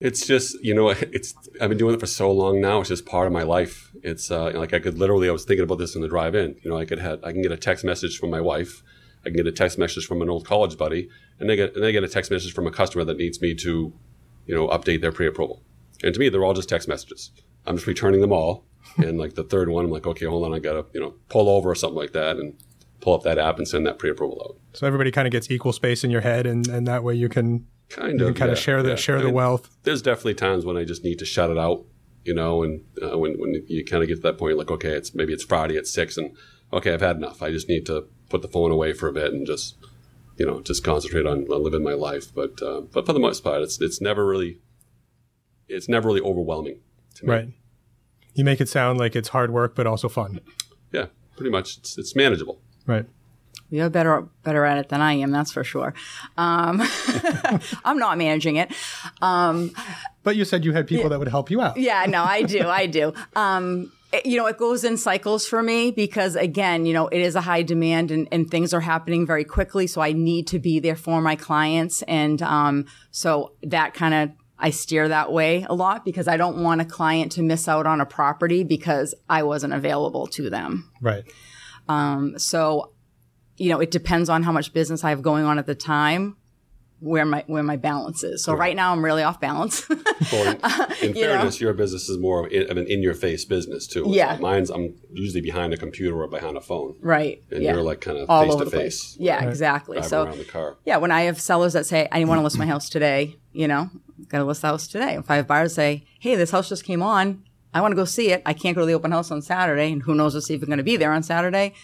It's 0.00 0.26
just 0.26 0.62
you 0.62 0.74
know, 0.74 0.90
it's 0.90 1.34
I've 1.60 1.70
been 1.70 1.78
doing 1.78 1.94
it 1.94 2.00
for 2.00 2.06
so 2.06 2.30
long 2.30 2.60
now. 2.60 2.80
It's 2.80 2.88
just 2.88 3.06
part 3.06 3.26
of 3.26 3.32
my 3.32 3.42
life. 3.42 3.90
It's 4.02 4.30
uh, 4.30 4.52
like 4.54 4.74
I 4.74 4.78
could 4.78 4.98
literally. 4.98 5.28
I 5.28 5.32
was 5.32 5.44
thinking 5.44 5.64
about 5.64 5.78
this 5.78 5.94
in 5.94 6.02
the 6.02 6.08
drive-in. 6.08 6.56
You 6.62 6.70
know, 6.70 6.78
I 6.78 6.84
could 6.84 6.98
have 6.98 7.24
I 7.24 7.32
can 7.32 7.42
get 7.42 7.52
a 7.52 7.56
text 7.56 7.84
message 7.84 8.18
from 8.18 8.30
my 8.30 8.40
wife. 8.40 8.82
I 9.26 9.30
can 9.30 9.36
get 9.36 9.46
a 9.46 9.52
text 9.52 9.76
message 9.76 10.06
from 10.06 10.22
an 10.22 10.30
old 10.30 10.46
college 10.46 10.78
buddy, 10.78 11.08
and 11.40 11.50
they 11.50 11.56
get 11.56 11.74
and 11.74 11.82
they 11.82 11.92
get 11.92 12.04
a 12.04 12.08
text 12.08 12.30
message 12.30 12.54
from 12.54 12.66
a 12.66 12.70
customer 12.70 13.04
that 13.04 13.16
needs 13.18 13.42
me 13.42 13.54
to, 13.56 13.92
you 14.46 14.54
know, 14.54 14.68
update 14.68 15.00
their 15.00 15.12
pre-approval. 15.12 15.62
And 16.04 16.14
to 16.14 16.20
me, 16.20 16.28
they're 16.28 16.44
all 16.44 16.54
just 16.54 16.68
text 16.68 16.86
messages. 16.88 17.32
I'm 17.66 17.76
just 17.76 17.86
returning 17.88 18.20
them 18.20 18.32
all. 18.32 18.64
and 18.98 19.18
like 19.18 19.34
the 19.34 19.42
third 19.42 19.68
one, 19.68 19.84
I'm 19.84 19.90
like, 19.90 20.06
okay, 20.06 20.26
hold 20.26 20.44
on, 20.44 20.54
I 20.54 20.60
gotta 20.60 20.86
you 20.94 21.00
know 21.00 21.14
pull 21.28 21.48
over 21.48 21.70
or 21.70 21.74
something 21.74 21.96
like 21.98 22.12
that, 22.12 22.36
and 22.36 22.54
pull 23.00 23.14
up 23.14 23.24
that 23.24 23.36
app 23.38 23.58
and 23.58 23.66
send 23.66 23.84
that 23.86 23.98
pre-approval 23.98 24.40
out. 24.48 24.78
So 24.78 24.86
everybody 24.86 25.10
kind 25.10 25.26
of 25.26 25.32
gets 25.32 25.50
equal 25.50 25.72
space 25.72 26.04
in 26.04 26.10
your 26.10 26.20
head, 26.20 26.46
and, 26.46 26.66
and 26.68 26.86
that 26.86 27.02
way 27.02 27.14
you 27.14 27.28
can 27.28 27.66
Kind 27.88 28.18
you 28.20 28.26
of 28.26 28.34
can 28.34 28.38
kind 28.40 28.48
yeah, 28.48 28.52
of 28.52 28.58
share 28.58 28.82
the 28.82 28.90
yeah. 28.90 28.94
share 28.96 29.16
I 29.18 29.20
the 29.20 29.26
mean, 29.26 29.34
wealth. 29.34 29.76
there's 29.84 30.02
definitely 30.02 30.34
times 30.34 30.64
when 30.64 30.76
I 30.76 30.84
just 30.84 31.04
need 31.04 31.18
to 31.20 31.24
shut 31.24 31.50
it 31.50 31.58
out, 31.58 31.84
you 32.24 32.34
know, 32.34 32.62
and 32.64 32.82
uh, 33.02 33.16
when 33.18 33.34
when 33.38 33.64
you 33.68 33.84
kind 33.84 34.02
of 34.02 34.08
get 34.08 34.16
to 34.16 34.22
that 34.22 34.38
point, 34.38 34.58
like 34.58 34.70
okay, 34.72 34.90
it's 34.90 35.14
maybe 35.14 35.32
it's 35.32 35.44
Friday 35.44 35.76
at 35.76 35.86
six, 35.86 36.16
and 36.16 36.36
okay, 36.72 36.92
I've 36.92 37.00
had 37.00 37.16
enough. 37.16 37.42
I 37.42 37.50
just 37.52 37.68
need 37.68 37.86
to 37.86 38.08
put 38.28 38.42
the 38.42 38.48
phone 38.48 38.70
away 38.70 38.92
for 38.92 39.08
a 39.08 39.12
bit 39.12 39.32
and 39.32 39.46
just, 39.46 39.76
you 40.36 40.46
know, 40.46 40.60
just 40.60 40.82
concentrate 40.84 41.26
on, 41.26 41.44
on 41.50 41.62
living 41.62 41.82
my 41.82 41.94
life. 41.94 42.34
But 42.34 42.60
uh, 42.62 42.80
but 42.82 43.06
for 43.06 43.12
the 43.12 43.20
most 43.20 43.42
part, 43.44 43.62
it's 43.62 43.80
it's 43.80 44.00
never 44.00 44.26
really, 44.26 44.58
it's 45.68 45.88
never 45.88 46.08
really 46.08 46.20
overwhelming 46.20 46.78
to 47.16 47.26
me. 47.26 47.32
Right. 47.32 47.48
You 48.34 48.44
make 48.44 48.60
it 48.60 48.68
sound 48.68 48.98
like 48.98 49.16
it's 49.16 49.30
hard 49.30 49.50
work, 49.50 49.74
but 49.74 49.86
also 49.86 50.08
fun. 50.08 50.40
Yeah, 50.92 51.06
pretty 51.36 51.50
much. 51.50 51.78
It's 51.78 51.96
it's 51.98 52.14
manageable. 52.14 52.60
Right. 52.86 53.06
You're 53.70 53.90
better 53.90 54.28
better 54.44 54.64
at 54.64 54.78
it 54.78 54.90
than 54.90 55.00
I 55.00 55.14
am, 55.14 55.32
that's 55.32 55.50
for 55.50 55.64
sure. 55.64 55.92
Um, 56.36 56.80
I'm 57.84 57.98
not 57.98 58.16
managing 58.16 58.56
it. 58.56 58.70
Um, 59.20 59.72
But 60.22 60.36
you 60.36 60.44
said 60.44 60.64
you 60.64 60.72
had 60.72 60.86
people 60.86 61.08
that 61.08 61.18
would 61.18 61.26
help 61.28 61.50
you 61.50 61.60
out. 61.60 61.76
yeah, 61.76 62.04
no, 62.06 62.22
I 62.22 62.42
do, 62.42 62.68
I 62.68 62.86
do. 62.86 63.12
Um, 63.34 63.82
it- 63.82 63.90
you 64.24 64.36
know, 64.36 64.46
it 64.46 64.58
goes 64.58 64.84
in 64.84 64.96
cycles 64.96 65.46
for 65.46 65.62
me 65.62 65.90
because 65.90 66.36
again, 66.36 66.86
you 66.86 66.92
know, 66.92 67.08
it 67.08 67.20
is 67.20 67.34
a 67.34 67.40
high 67.40 67.62
demand 67.62 68.10
and, 68.10 68.28
and 68.32 68.50
things 68.50 68.72
are 68.72 68.80
happening 68.80 69.26
very 69.26 69.44
quickly. 69.44 69.86
So 69.86 70.00
I 70.00 70.12
need 70.12 70.46
to 70.48 70.58
be 70.58 70.80
there 70.80 70.96
for 70.96 71.20
my 71.20 71.36
clients. 71.36 72.02
And, 72.02 72.40
um, 72.42 72.86
so 73.10 73.52
that 73.62 73.94
kind 73.94 74.14
of, 74.14 74.30
I 74.58 74.70
steer 74.70 75.08
that 75.08 75.32
way 75.32 75.66
a 75.68 75.74
lot 75.74 76.04
because 76.04 76.28
I 76.28 76.36
don't 76.36 76.62
want 76.62 76.80
a 76.80 76.84
client 76.84 77.32
to 77.32 77.42
miss 77.42 77.68
out 77.68 77.86
on 77.86 78.00
a 78.00 78.06
property 78.06 78.64
because 78.64 79.14
I 79.28 79.42
wasn't 79.42 79.74
available 79.74 80.26
to 80.28 80.48
them. 80.48 80.90
Right. 81.02 81.24
Um, 81.88 82.38
So, 82.38 82.92
you 83.58 83.70
know, 83.70 83.80
it 83.80 83.90
depends 83.90 84.28
on 84.28 84.42
how 84.42 84.52
much 84.52 84.72
business 84.72 85.04
I 85.04 85.10
have 85.10 85.22
going 85.22 85.44
on 85.44 85.58
at 85.58 85.66
the 85.66 85.74
time, 85.74 86.36
where 87.00 87.24
my 87.26 87.44
where 87.46 87.62
my 87.62 87.76
balance 87.76 88.24
is. 88.24 88.42
So 88.42 88.54
right 88.54 88.74
now 88.74 88.92
I'm 88.92 89.04
really 89.04 89.22
off 89.22 89.38
balance. 89.40 89.86
In, 89.90 89.96
in 89.98 90.00
You 91.02 91.08
know? 91.14 91.20
fairness, 91.20 91.60
your 91.60 91.72
business 91.74 92.08
is 92.08 92.18
more 92.18 92.46
of 92.46 92.52
in- 92.52 92.70
of 92.70 92.76
an 92.78 92.86
in 92.86 93.02
your 93.02 93.14
face 93.14 93.44
business 93.44 93.86
too. 93.86 94.06
Yeah. 94.08 94.38
Mine's 94.40 94.70
I'm 94.70 94.94
usually 95.12 95.40
behind 95.42 95.74
a 95.74 95.76
computer 95.76 96.20
or 96.22 96.26
behind 96.28 96.56
a 96.56 96.60
phone. 96.60 96.96
right. 97.00 97.42
And 97.50 97.62
yeah. 97.62 97.74
you're 97.74 97.82
like 97.82 98.00
kind 98.00 98.18
of 98.18 98.28
face 98.28 98.56
to 98.56 98.70
face. 98.70 99.16
Yeah, 99.18 99.46
exactly. 99.46 99.96
Driving 99.96 100.08
So 100.08 100.24
around 100.24 100.38
the 100.38 100.44
car. 100.44 100.76
yeah, 100.84 100.96
when 100.96 101.10
I 101.10 101.22
have 101.22 101.40
sellers 101.40 101.74
that 101.74 101.86
say 101.86 102.08
I 102.10 102.24
want 102.24 102.38
to 102.38 102.42
list 102.42 102.58
my 102.58 102.66
house 102.66 102.88
today, 102.88 103.36
you 103.52 103.68
know, 103.68 103.90
got 104.28 104.38
to 104.38 104.44
list 104.44 104.62
the 104.62 104.68
house 104.68 104.86
today. 104.88 105.14
If 105.16 105.30
I 105.30 105.36
have 105.36 105.46
buyers 105.46 105.74
say, 105.74 106.06
hey, 106.20 106.34
this 106.34 106.50
house 106.50 106.68
just 106.68 106.84
came 106.84 107.02
on, 107.02 107.42
I 107.74 107.80
want 107.82 107.92
to 107.92 107.96
go 107.96 108.04
see 108.06 108.30
it. 108.30 108.42
I 108.46 108.54
can't 108.54 108.74
go 108.74 108.80
to 108.82 108.86
the 108.86 108.94
open 108.94 109.12
house 109.12 109.30
on 109.30 109.42
Saturday, 109.42 109.92
and 109.92 110.02
who 110.02 110.14
knows 110.14 110.34
if 110.34 110.50
even 110.50 110.66
going 110.68 110.78
to 110.78 110.82
be 110.84 110.96
there 110.96 111.12
on 111.12 111.22
Saturday. 111.22 111.74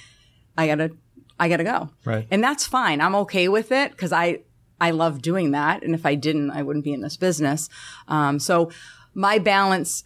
I 0.57 0.67
gotta, 0.67 0.91
I 1.39 1.49
gotta 1.49 1.65
go. 1.65 1.91
Right. 2.05 2.27
And 2.31 2.43
that's 2.43 2.67
fine. 2.67 3.01
I'm 3.03 3.15
okay 3.17 3.49
with 3.49 3.73
it 3.73 3.91
because 3.91 4.13
I, 4.13 4.41
I 4.83 4.91
love 4.91 5.23
doing 5.23 5.53
that. 5.53 5.85
And 5.85 5.95
if 5.95 6.05
I 6.05 6.17
didn't, 6.17 6.51
I 6.51 6.63
wouldn't 6.63 6.85
be 6.85 6.93
in 6.93 7.03
this 7.03 7.17
business. 7.17 7.69
Um, 8.09 8.41
so 8.41 8.73
my 9.15 9.39
balance 9.39 10.03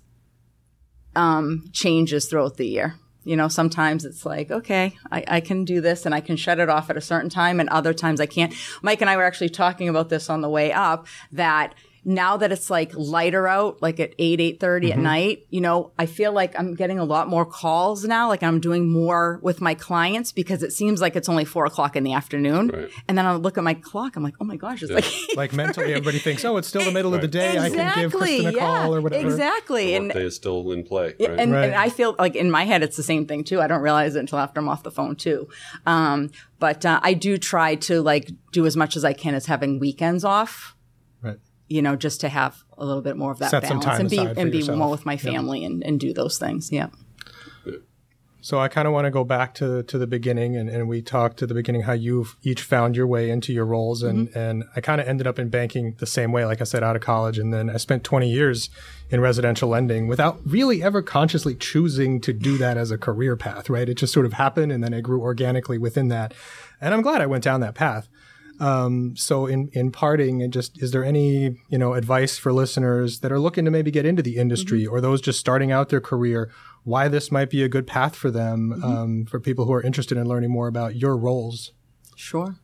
um, 1.14 1.64
changes 1.72 2.26
throughout 2.26 2.58
the 2.58 2.66
year. 2.66 2.96
You 3.24 3.36
know, 3.36 3.48
sometimes 3.48 4.04
it's 4.04 4.26
like, 4.26 4.50
okay, 4.50 4.94
I, 5.10 5.24
I 5.26 5.40
can 5.40 5.64
do 5.64 5.80
this 5.80 6.04
and 6.04 6.14
I 6.14 6.20
can 6.20 6.36
shut 6.36 6.60
it 6.60 6.68
off 6.68 6.90
at 6.90 6.96
a 6.96 7.00
certain 7.00 7.30
time, 7.30 7.58
and 7.58 7.68
other 7.70 7.94
times 7.94 8.20
I 8.20 8.26
can't. 8.26 8.54
Mike 8.82 9.00
and 9.00 9.08
I 9.08 9.16
were 9.16 9.24
actually 9.24 9.48
talking 9.48 9.88
about 9.88 10.10
this 10.10 10.28
on 10.28 10.42
the 10.42 10.50
way 10.50 10.70
up 10.72 11.06
that 11.32 11.74
now 12.08 12.36
that 12.36 12.52
it's 12.52 12.70
like 12.70 12.92
lighter 12.94 13.48
out, 13.48 13.82
like 13.82 13.98
at 13.98 14.14
eight, 14.20 14.40
eight 14.40 14.62
at 14.62 14.96
night, 14.98 15.44
you 15.50 15.60
know, 15.60 15.90
I 15.98 16.06
feel 16.06 16.32
like 16.32 16.56
I'm 16.56 16.74
getting 16.76 17.00
a 17.00 17.04
lot 17.04 17.26
more 17.28 17.44
calls 17.44 18.04
now. 18.04 18.28
Like 18.28 18.44
I'm 18.44 18.60
doing 18.60 18.88
more 18.88 19.40
with 19.42 19.60
my 19.60 19.74
clients 19.74 20.30
because 20.30 20.62
it 20.62 20.72
seems 20.72 21.00
like 21.00 21.16
it's 21.16 21.28
only 21.28 21.44
four 21.44 21.66
o'clock 21.66 21.96
in 21.96 22.04
the 22.04 22.12
afternoon. 22.12 22.68
Right. 22.68 22.90
And 23.08 23.18
then 23.18 23.26
I 23.26 23.34
look 23.34 23.58
at 23.58 23.64
my 23.64 23.74
clock, 23.74 24.14
I'm 24.14 24.22
like, 24.22 24.34
oh 24.40 24.44
my 24.44 24.54
gosh, 24.54 24.84
it's 24.84 24.92
like 24.92 25.04
Like 25.36 25.52
mentally, 25.52 25.92
everybody 25.94 26.20
thinks, 26.20 26.44
oh, 26.44 26.56
it's 26.58 26.68
still 26.68 26.84
the 26.84 26.92
middle 26.92 27.12
of 27.12 27.22
the 27.22 27.28
day. 27.28 27.58
I 27.58 27.70
can 27.70 27.94
give 28.02 28.12
Kristin 28.12 28.50
a 28.50 28.52
yeah, 28.52 28.60
call 28.60 28.94
or 28.94 29.00
whatever. 29.00 29.26
Exactly. 29.26 29.86
The 29.88 29.94
And 29.96 30.06
workday 30.06 30.24
is 30.26 30.36
still 30.36 30.70
in 30.70 30.84
play. 30.84 31.14
right? 31.18 31.30
and, 31.40 31.52
Right. 31.52 31.64
and 31.64 31.74
I 31.74 31.88
feel 31.88 32.14
like 32.20 32.36
in 32.36 32.52
my 32.52 32.64
head 32.64 32.84
it's 32.84 32.96
the 32.96 33.02
same 33.02 33.26
thing 33.26 33.42
too. 33.42 33.60
I 33.60 33.66
don't 33.66 33.82
realize 33.82 34.14
it 34.14 34.20
until 34.20 34.38
after 34.38 34.60
I'm 34.60 34.68
off 34.68 34.84
the 34.84 34.92
phone 34.92 35.16
too. 35.16 35.48
Um, 35.86 36.30
but 36.60 36.86
uh, 36.86 37.00
I 37.02 37.14
do 37.14 37.36
try 37.36 37.74
to 37.74 38.00
like 38.00 38.30
do 38.52 38.64
as 38.64 38.76
much 38.76 38.96
as 38.96 39.04
I 39.04 39.12
can 39.12 39.34
as 39.34 39.46
having 39.46 39.80
weekends 39.80 40.24
off. 40.24 40.75
You 41.68 41.82
know, 41.82 41.96
just 41.96 42.20
to 42.20 42.28
have 42.28 42.62
a 42.78 42.84
little 42.84 43.02
bit 43.02 43.16
more 43.16 43.32
of 43.32 43.38
that 43.38 43.50
Set 43.50 43.62
balance 43.62 43.84
and 43.86 44.10
be 44.10 44.18
and 44.18 44.52
be 44.52 44.58
yourself. 44.58 44.78
more 44.78 44.90
with 44.90 45.04
my 45.04 45.16
family 45.16 45.64
and, 45.64 45.82
and 45.84 45.98
do 45.98 46.12
those 46.12 46.38
things. 46.38 46.70
Yeah. 46.70 46.88
So 48.46 48.60
I 48.60 48.68
kind 48.68 48.86
of 48.86 48.94
want 48.94 49.06
to 49.06 49.10
go 49.10 49.24
back 49.24 49.54
to 49.54 49.82
to 49.82 49.98
the 49.98 50.06
beginning, 50.06 50.56
and, 50.56 50.68
and 50.68 50.88
we 50.88 51.02
talked 51.02 51.36
to 51.38 51.48
the 51.48 51.54
beginning 51.54 51.82
how 51.82 51.94
you've 51.94 52.36
each 52.44 52.62
found 52.62 52.94
your 52.94 53.08
way 53.08 53.28
into 53.28 53.52
your 53.52 53.64
roles, 53.64 54.04
and 54.04 54.28
mm-hmm. 54.28 54.38
and 54.38 54.64
I 54.76 54.80
kind 54.80 55.00
of 55.00 55.08
ended 55.08 55.26
up 55.26 55.40
in 55.40 55.48
banking 55.48 55.96
the 55.98 56.06
same 56.06 56.30
way, 56.30 56.44
like 56.44 56.60
I 56.60 56.64
said, 56.64 56.84
out 56.84 56.94
of 56.94 57.02
college, 57.02 57.40
and 57.40 57.52
then 57.52 57.68
I 57.68 57.76
spent 57.78 58.04
20 58.04 58.30
years 58.30 58.70
in 59.10 59.20
residential 59.20 59.68
lending 59.68 60.06
without 60.06 60.38
really 60.44 60.80
ever 60.80 61.02
consciously 61.02 61.56
choosing 61.56 62.20
to 62.20 62.32
do 62.32 62.56
that 62.58 62.76
as 62.76 62.92
a 62.92 62.98
career 62.98 63.34
path. 63.36 63.68
Right? 63.68 63.88
It 63.88 63.94
just 63.94 64.12
sort 64.12 64.26
of 64.26 64.34
happened, 64.34 64.70
and 64.70 64.84
then 64.84 64.94
I 64.94 65.00
grew 65.00 65.22
organically 65.22 65.76
within 65.76 66.06
that, 66.10 66.32
and 66.80 66.94
I'm 66.94 67.02
glad 67.02 67.20
I 67.20 67.26
went 67.26 67.42
down 67.42 67.58
that 67.62 67.74
path. 67.74 68.08
Um, 68.58 69.16
so 69.16 69.46
in 69.46 69.68
in 69.72 69.90
parting, 69.90 70.42
and 70.42 70.52
just 70.52 70.80
is 70.82 70.90
there 70.90 71.04
any 71.04 71.56
you 71.68 71.78
know 71.78 71.94
advice 71.94 72.38
for 72.38 72.52
listeners 72.52 73.20
that 73.20 73.32
are 73.32 73.38
looking 73.38 73.64
to 73.64 73.70
maybe 73.70 73.90
get 73.90 74.06
into 74.06 74.22
the 74.22 74.36
industry, 74.36 74.86
or 74.86 75.00
those 75.00 75.20
just 75.20 75.40
starting 75.40 75.72
out 75.72 75.88
their 75.88 76.00
career? 76.00 76.50
Why 76.84 77.08
this 77.08 77.32
might 77.32 77.50
be 77.50 77.62
a 77.62 77.68
good 77.68 77.86
path 77.86 78.14
for 78.14 78.30
them, 78.30 78.80
um, 78.84 79.26
for 79.26 79.40
people 79.40 79.64
who 79.64 79.72
are 79.72 79.82
interested 79.82 80.16
in 80.16 80.28
learning 80.28 80.50
more 80.50 80.68
about 80.68 80.96
your 80.96 81.16
roles. 81.16 81.72
Sure. 82.14 82.56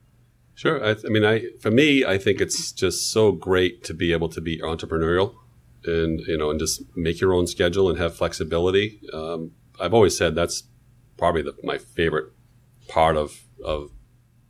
Sure. 0.55 0.85
I, 0.85 0.94
th- 0.94 1.05
I 1.05 1.09
mean, 1.09 1.24
I 1.24 1.46
for 1.61 1.70
me, 1.70 2.05
I 2.05 2.18
think 2.18 2.40
it's 2.40 2.72
just 2.72 3.11
so 3.11 3.33
great 3.33 3.83
to 3.85 3.94
be 3.94 4.12
able 4.12 4.28
to 4.28 4.40
be 4.40 4.59
entrepreneurial, 4.59 5.35
and 5.85 6.20
you 6.20 6.38
know, 6.38 6.50
and 6.50 6.61
just 6.61 6.83
make 6.96 7.20
your 7.20 7.35
own 7.35 7.46
schedule 7.46 7.88
and 7.88 7.98
have 7.98 8.14
flexibility. 8.14 9.00
Um, 9.12 9.52
I've 9.81 9.94
always 9.94 10.16
said 10.16 10.35
that's 10.35 10.64
probably 11.16 11.42
the, 11.42 11.55
my 11.64 11.78
favorite 11.78 12.33
part 12.88 13.16
of 13.16 13.46
of 13.64 13.90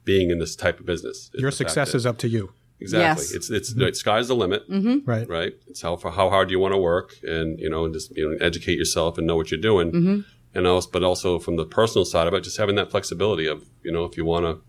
being 0.05 0.31
in 0.31 0.39
this 0.39 0.57
type 0.57 0.81
of 0.81 0.87
business. 0.87 1.31
Your 1.35 1.51
success 1.51 1.95
is 1.95 2.07
up 2.07 2.19
to 2.19 2.29
you, 2.29 2.53
exactly. 2.81 3.25
Yes. 3.25 3.33
It's 3.33 3.51
it's 3.51 3.75
the 3.75 3.87
mm-hmm. 3.87 3.95
sky's 3.95 4.29
the 4.29 4.37
limit, 4.37 4.69
mm-hmm. 4.69 5.09
right? 5.09 5.29
right? 5.29 5.53
It's 5.69 5.83
how 5.83 5.97
for 5.97 6.11
how 6.11 6.31
hard 6.31 6.51
you 6.51 6.59
want 6.59 6.75
to 6.75 6.79
work, 6.79 7.15
and 7.23 7.59
you 7.59 7.71
know, 7.71 7.85
and 7.85 7.95
just 7.95 8.17
you 8.17 8.31
know, 8.31 8.37
educate 8.45 8.79
yourself 8.79 9.19
and 9.19 9.27
know 9.27 9.37
what 9.37 9.51
you're 9.51 9.61
doing. 9.61 9.93
Mm-hmm. 9.93 10.21
And 10.55 10.67
also, 10.67 10.91
but 10.93 11.03
also 11.03 11.39
from 11.39 11.57
the 11.57 11.65
personal 11.65 12.05
side 12.05 12.27
of 12.27 12.35
it, 12.35 12.43
just 12.43 12.59
having 12.59 12.75
that 12.77 12.91
flexibility 12.91 13.47
of 13.47 13.65
you 13.83 13.93
know, 13.93 14.05
if 14.05 14.17
you 14.17 14.25
want 14.25 14.45
to 14.45 14.61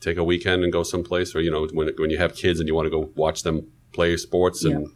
take 0.00 0.16
a 0.16 0.24
weekend 0.24 0.64
and 0.64 0.72
go 0.72 0.82
someplace, 0.82 1.34
or 1.34 1.40
you 1.40 1.50
know, 1.50 1.66
when 1.72 1.90
when 1.98 2.10
you 2.10 2.18
have 2.18 2.34
kids 2.34 2.58
and 2.58 2.68
you 2.68 2.74
want 2.74 2.86
to 2.86 2.90
go 2.90 3.10
watch 3.16 3.42
them 3.42 3.70
play 3.92 4.16
sports 4.16 4.64
and 4.64 4.82
Yeah. 4.82 4.86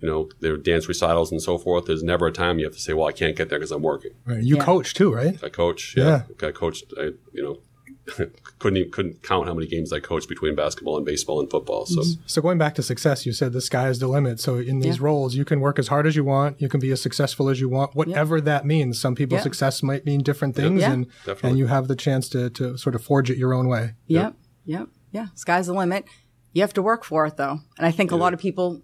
you 0.00 0.08
know, 0.08 0.28
their 0.40 0.56
dance 0.56 0.86
recitals 0.88 1.32
and 1.32 1.40
so 1.40 1.56
forth. 1.56 1.86
There's 1.86 2.02
never 2.02 2.26
a 2.26 2.32
time 2.32 2.58
you 2.58 2.66
have 2.66 2.74
to 2.74 2.80
say, 2.80 2.92
well, 2.92 3.06
I 3.06 3.12
can't 3.12 3.36
get 3.36 3.48
there 3.48 3.58
because 3.58 3.70
I'm 3.72 3.82
working. 3.82 4.10
Right. 4.26 4.42
You 4.42 4.56
Yeah. 4.56 4.64
coach 4.64 4.92
too, 4.92 5.14
right? 5.14 5.42
I 5.42 5.48
coach. 5.48 5.94
Yeah. 5.96 6.24
Yeah. 6.40 6.48
I 6.48 6.52
coached, 6.52 6.92
I, 6.98 7.12
you 7.32 7.42
know, 7.42 7.60
couldn't 8.58 8.76
even, 8.76 8.90
couldn't 8.92 9.22
count 9.22 9.46
how 9.46 9.54
many 9.54 9.66
games 9.66 9.92
I 9.92 10.00
coached 10.00 10.28
between 10.28 10.54
basketball 10.54 10.96
and 10.96 11.06
baseball 11.06 11.40
and 11.40 11.50
football. 11.50 11.86
So 11.86 12.02
So 12.26 12.42
going 12.42 12.58
back 12.58 12.74
to 12.76 12.82
success, 12.82 13.24
you 13.24 13.32
said 13.32 13.52
the 13.52 13.60
sky 13.60 13.88
is 13.88 13.98
the 13.98 14.08
limit. 14.08 14.40
So 14.40 14.56
in 14.56 14.80
these 14.80 14.98
Yeah. 14.98 15.04
roles, 15.04 15.34
you 15.34 15.44
can 15.44 15.60
work 15.60 15.78
as 15.78 15.88
hard 15.88 16.06
as 16.06 16.14
you 16.16 16.24
want. 16.24 16.60
You 16.60 16.68
can 16.68 16.80
be 16.80 16.90
as 16.90 17.00
successful 17.00 17.48
as 17.48 17.60
you 17.60 17.68
want, 17.68 17.94
whatever 17.94 18.40
that 18.42 18.66
means. 18.66 19.00
Some 19.00 19.14
people's 19.14 19.38
Yeah. 19.40 19.44
success 19.44 19.82
might 19.82 20.04
mean 20.04 20.20
different 20.22 20.54
things, 20.54 20.80
Yeah. 20.82 20.92
and 20.92 21.06
Definitely. 21.24 21.50
and 21.50 21.58
you 21.58 21.66
have 21.66 21.88
the 21.88 21.96
chance 21.96 22.28
to 22.30 22.50
to 22.50 22.76
sort 22.76 22.94
of 22.94 23.02
forge 23.02 23.30
it 23.30 23.38
your 23.38 23.54
own 23.54 23.68
way. 23.68 23.94
Yep. 24.06 24.34
Yep. 24.66 24.88
Yeah. 25.12 25.26
Sky's 25.34 25.66
the 25.66 25.74
limit. 25.74 26.04
You 26.52 26.62
have 26.62 26.74
to 26.74 26.82
work 26.82 27.04
for 27.04 27.26
it 27.26 27.36
though. 27.36 27.60
And 27.78 27.86
I 27.86 27.90
think 27.90 28.12
a 28.12 28.16
lot 28.16 28.34
of 28.34 28.40
people 28.40 28.82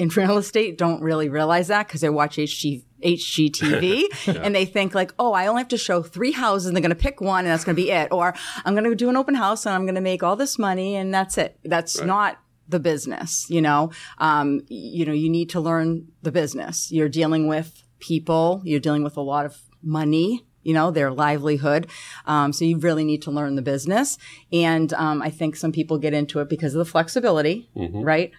in 0.00 0.08
real 0.08 0.38
estate 0.38 0.78
don't 0.78 1.02
really 1.02 1.28
realize 1.28 1.68
that 1.68 1.86
because 1.86 2.00
they 2.00 2.08
watch 2.08 2.36
HG, 2.36 2.82
HGTV 3.04 4.38
and 4.42 4.54
they 4.54 4.64
think 4.64 4.94
like, 4.94 5.12
oh, 5.18 5.34
I 5.34 5.46
only 5.46 5.60
have 5.60 5.68
to 5.68 5.76
show 5.76 6.02
three 6.02 6.32
houses 6.32 6.68
and 6.68 6.74
they're 6.74 6.80
going 6.80 6.88
to 6.88 6.96
pick 6.96 7.20
one 7.20 7.44
and 7.44 7.48
that's 7.52 7.64
going 7.64 7.76
to 7.76 7.82
be 7.82 7.90
it. 7.90 8.10
Or 8.10 8.34
I'm 8.64 8.74
going 8.74 8.88
to 8.88 8.96
do 8.96 9.10
an 9.10 9.16
open 9.18 9.34
house 9.34 9.66
and 9.66 9.74
I'm 9.74 9.82
going 9.82 9.96
to 9.96 10.00
make 10.00 10.22
all 10.22 10.36
this 10.36 10.58
money 10.58 10.96
and 10.96 11.12
that's 11.12 11.36
it. 11.36 11.58
That's 11.64 12.00
not 12.00 12.40
the 12.66 12.80
business, 12.80 13.44
you 13.50 13.60
know? 13.60 13.90
Um, 14.16 14.62
you 14.68 15.04
know, 15.04 15.12
you 15.12 15.28
need 15.28 15.50
to 15.50 15.60
learn 15.60 16.08
the 16.22 16.32
business. 16.32 16.90
You're 16.90 17.10
dealing 17.10 17.46
with 17.46 17.82
people. 17.98 18.62
You're 18.64 18.80
dealing 18.80 19.04
with 19.04 19.18
a 19.18 19.22
lot 19.22 19.44
of 19.44 19.58
money 19.82 20.46
you 20.62 20.74
know, 20.74 20.90
their 20.90 21.10
livelihood. 21.10 21.86
Um, 22.26 22.52
so 22.52 22.66
you 22.66 22.76
really 22.76 23.02
need 23.02 23.22
to 23.22 23.30
learn 23.30 23.54
the 23.54 23.62
business. 23.62 24.18
And 24.52 24.92
um, 24.92 25.22
I 25.22 25.30
think 25.30 25.56
some 25.56 25.72
people 25.72 25.96
get 25.96 26.12
into 26.12 26.38
it 26.40 26.50
because 26.50 26.74
of 26.74 26.78
the 26.80 26.84
flexibility, 26.84 27.70
right? 28.04 28.30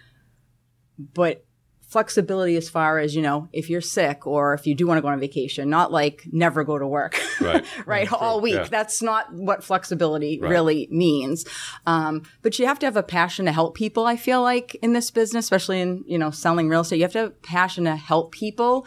But 0.96 1.44
flexibility 1.92 2.56
as 2.56 2.70
far 2.70 2.98
as, 2.98 3.14
you 3.14 3.20
know, 3.20 3.48
if 3.52 3.68
you're 3.68 3.82
sick 3.82 4.26
or 4.26 4.54
if 4.54 4.66
you 4.66 4.74
do 4.74 4.86
want 4.86 4.96
to 4.96 5.02
go 5.02 5.08
on 5.08 5.20
vacation, 5.20 5.68
not 5.68 5.92
like 5.92 6.24
never 6.32 6.64
go 6.64 6.78
to 6.78 6.86
work. 6.86 7.20
Right. 7.40 7.64
right, 7.86 8.12
all 8.12 8.40
week. 8.40 8.54
Yeah. 8.54 8.64
That's 8.64 9.02
not 9.02 9.32
what 9.32 9.62
flexibility 9.62 10.38
really 10.40 10.88
means. 10.90 11.44
Um, 11.86 12.22
but 12.40 12.58
you 12.58 12.66
have 12.66 12.78
to 12.80 12.86
have 12.86 12.96
a 12.96 13.02
passion 13.02 13.44
to 13.44 13.52
help 13.52 13.74
people. 13.74 14.06
I 14.06 14.16
feel 14.16 14.40
like 14.42 14.74
in 14.76 14.94
this 14.94 15.10
business, 15.10 15.44
especially 15.44 15.80
in 15.80 16.04
you 16.06 16.18
know 16.18 16.30
selling 16.30 16.68
real 16.68 16.80
estate, 16.80 16.96
you 16.96 17.02
have 17.02 17.12
to 17.12 17.18
have 17.18 17.28
a 17.28 17.32
passion 17.32 17.84
to 17.84 17.96
help 17.96 18.32
people 18.32 18.86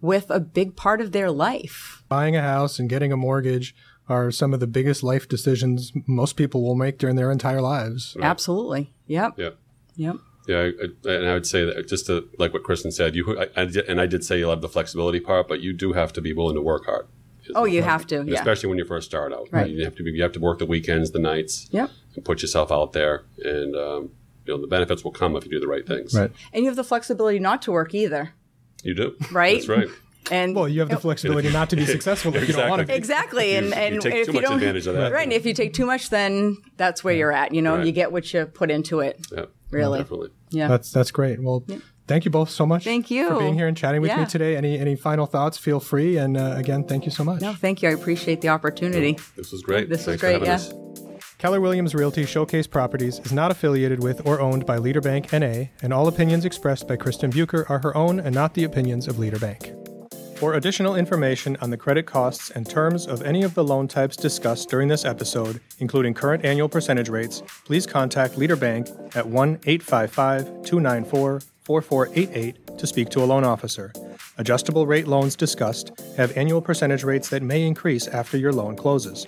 with 0.00 0.30
a 0.30 0.40
big 0.40 0.76
part 0.76 1.00
of 1.00 1.12
their 1.12 1.30
life. 1.30 2.02
Buying 2.08 2.36
a 2.36 2.42
house 2.42 2.78
and 2.78 2.90
getting 2.90 3.12
a 3.12 3.16
mortgage 3.16 3.74
are 4.08 4.30
some 4.30 4.52
of 4.52 4.60
the 4.60 4.66
biggest 4.66 5.02
life 5.02 5.28
decisions 5.28 5.92
most 6.06 6.36
people 6.36 6.62
will 6.62 6.74
make 6.74 6.98
during 6.98 7.16
their 7.16 7.30
entire 7.30 7.62
lives. 7.62 8.16
Absolutely. 8.20 8.92
Yep. 9.06 9.34
yeah. 9.36 9.50
Yep. 9.96 10.16
Yeah, 10.46 10.58
I, 10.58 11.08
I, 11.08 11.12
and 11.14 11.26
I 11.28 11.34
would 11.34 11.46
say 11.46 11.64
that 11.64 11.88
just 11.88 12.06
to 12.06 12.28
like 12.38 12.52
what 12.52 12.62
Kristin 12.64 12.92
said, 12.92 13.14
you 13.16 13.38
I, 13.38 13.48
I 13.62 13.68
and 13.88 14.00
I 14.00 14.06
did 14.06 14.24
say 14.24 14.38
you 14.38 14.48
love 14.48 14.60
the 14.60 14.68
flexibility 14.68 15.20
part, 15.20 15.48
but 15.48 15.60
you 15.60 15.72
do 15.72 15.92
have 15.94 16.12
to 16.14 16.20
be 16.20 16.32
willing 16.32 16.54
to 16.56 16.60
work 16.62 16.84
hard. 16.86 17.06
Oh, 17.54 17.64
you 17.66 17.82
have 17.82 18.06
to. 18.06 18.24
Yeah. 18.26 18.38
especially 18.38 18.70
when 18.70 18.78
you 18.78 18.84
first 18.86 19.06
start 19.06 19.32
out. 19.32 19.48
Right. 19.50 19.70
You 19.70 19.84
have 19.84 19.94
to 19.96 20.02
be, 20.02 20.12
you 20.12 20.22
have 20.22 20.32
to 20.32 20.40
work 20.40 20.58
the 20.58 20.66
weekends, 20.66 21.10
the 21.10 21.18
nights, 21.18 21.68
Yep. 21.72 21.90
and 22.16 22.24
put 22.24 22.40
yourself 22.42 22.72
out 22.72 22.92
there, 22.94 23.24
and 23.38 23.76
um, 23.76 24.10
you 24.46 24.54
know 24.54 24.60
the 24.60 24.66
benefits 24.66 25.04
will 25.04 25.12
come 25.12 25.36
if 25.36 25.44
you 25.44 25.50
do 25.50 25.60
the 25.60 25.66
right 25.68 25.86
things. 25.86 26.14
Right. 26.14 26.30
And 26.52 26.62
you 26.64 26.68
have 26.70 26.76
the 26.76 26.84
flexibility 26.84 27.38
not 27.38 27.60
to 27.62 27.72
work 27.72 27.94
either. 27.94 28.32
You 28.82 28.94
do. 28.94 29.16
Right? 29.32 29.56
That's 29.56 29.68
right. 29.68 29.88
And 30.30 30.54
Well, 30.56 30.68
you 30.68 30.80
have 30.80 30.88
the 30.88 30.96
flexibility 30.98 31.50
not 31.50 31.68
to 31.70 31.76
be 31.76 31.84
successful 31.96 32.34
if 32.34 32.48
you 32.48 32.54
don't 32.54 32.70
want 32.70 32.80
to 32.80 32.86
be. 32.86 32.94
exactly. 32.94 33.56
And, 33.56 33.74
and 33.74 33.96
you 33.96 34.00
take 34.00 34.14
if 34.14 34.26
too 34.26 34.32
you 34.32 34.40
much 34.40 34.44
don't, 34.44 34.54
advantage 34.54 34.86
of 34.86 34.94
that. 34.96 35.12
Right. 35.12 35.24
And 35.24 35.32
if 35.34 35.44
you 35.44 35.52
take 35.52 35.74
too 35.74 35.84
much, 35.84 36.08
then 36.08 36.56
that's 36.78 37.04
where 37.04 37.14
you're 37.14 37.30
at. 37.32 37.52
You 37.54 37.60
know, 37.60 37.76
Right. 37.76 37.86
you 37.86 37.92
get 37.92 38.10
what 38.10 38.32
you 38.32 38.46
put 38.46 38.70
into 38.70 39.00
it. 39.00 39.26
Yeah. 39.30 39.44
Really. 39.74 39.98
Definitely. 40.00 40.30
Yeah. 40.50 40.68
That's 40.68 40.90
that's 40.92 41.10
great. 41.10 41.42
Well, 41.42 41.64
thank 42.06 42.24
you 42.24 42.30
both 42.30 42.50
so 42.50 42.64
much. 42.64 42.84
Thank 42.84 43.10
you. 43.10 43.28
for 43.28 43.38
being 43.38 43.54
here 43.54 43.66
and 43.66 43.76
chatting 43.76 44.00
with 44.00 44.16
me 44.16 44.26
today. 44.26 44.56
Any 44.56 44.78
any 44.78 44.96
final 44.96 45.26
thoughts? 45.26 45.58
Feel 45.58 45.80
free. 45.80 46.16
And 46.16 46.36
uh, 46.36 46.54
again, 46.56 46.84
thank 46.84 47.04
you 47.04 47.10
so 47.10 47.24
much. 47.24 47.40
no, 47.40 47.52
thank 47.54 47.82
you. 47.82 47.88
I 47.88 47.92
appreciate 47.92 48.40
the 48.40 48.48
opportunity. 48.48 49.18
This 49.36 49.52
was 49.52 49.62
great. 49.62 49.88
This 49.88 50.06
was 50.06 50.20
Thanks 50.20 50.22
for 50.22 50.38
great, 50.38 50.46
yeah. 50.46 50.54
us. 50.54 50.72
Keller 51.38 51.60
Williams 51.60 51.94
Realty 51.94 52.24
Showcase 52.24 52.66
Properties 52.66 53.18
is 53.18 53.32
not 53.32 53.50
affiliated 53.50 54.02
with 54.02 54.26
or 54.26 54.40
owned 54.40 54.64
by 54.64 54.78
Leader 54.78 55.02
Bank 55.02 55.30
NA, 55.32 55.64
and 55.82 55.92
all 55.92 56.08
opinions 56.08 56.46
expressed 56.46 56.88
by 56.88 56.96
Kristin 56.96 57.30
Buker 57.30 57.68
are 57.68 57.80
her 57.80 57.94
own 57.94 58.18
and 58.18 58.34
not 58.34 58.54
the 58.54 58.64
opinions 58.64 59.08
of 59.08 59.18
Leader 59.18 59.38
Bank. 59.38 59.73
For 60.44 60.52
additional 60.52 60.96
information 60.96 61.56
on 61.62 61.70
the 61.70 61.78
credit 61.78 62.04
costs 62.04 62.50
and 62.50 62.68
terms 62.68 63.06
of 63.06 63.22
any 63.22 63.44
of 63.44 63.54
the 63.54 63.64
loan 63.64 63.88
types 63.88 64.14
discussed 64.14 64.68
during 64.68 64.88
this 64.88 65.06
episode, 65.06 65.58
including 65.78 66.12
current 66.12 66.44
annual 66.44 66.68
percentage 66.68 67.08
rates, 67.08 67.42
please 67.64 67.86
contact 67.86 68.36
Leader 68.36 68.54
Bank 68.54 68.88
at 69.14 69.26
1 69.26 69.60
855 69.64 70.44
294 70.62 71.40
4488 71.62 72.76
to 72.76 72.86
speak 72.86 73.08
to 73.08 73.22
a 73.22 73.24
loan 73.24 73.42
officer. 73.42 73.90
Adjustable 74.36 74.86
rate 74.86 75.08
loans 75.08 75.34
discussed 75.34 75.92
have 76.18 76.36
annual 76.36 76.60
percentage 76.60 77.04
rates 77.04 77.30
that 77.30 77.42
may 77.42 77.66
increase 77.66 78.06
after 78.06 78.36
your 78.36 78.52
loan 78.52 78.76
closes. 78.76 79.26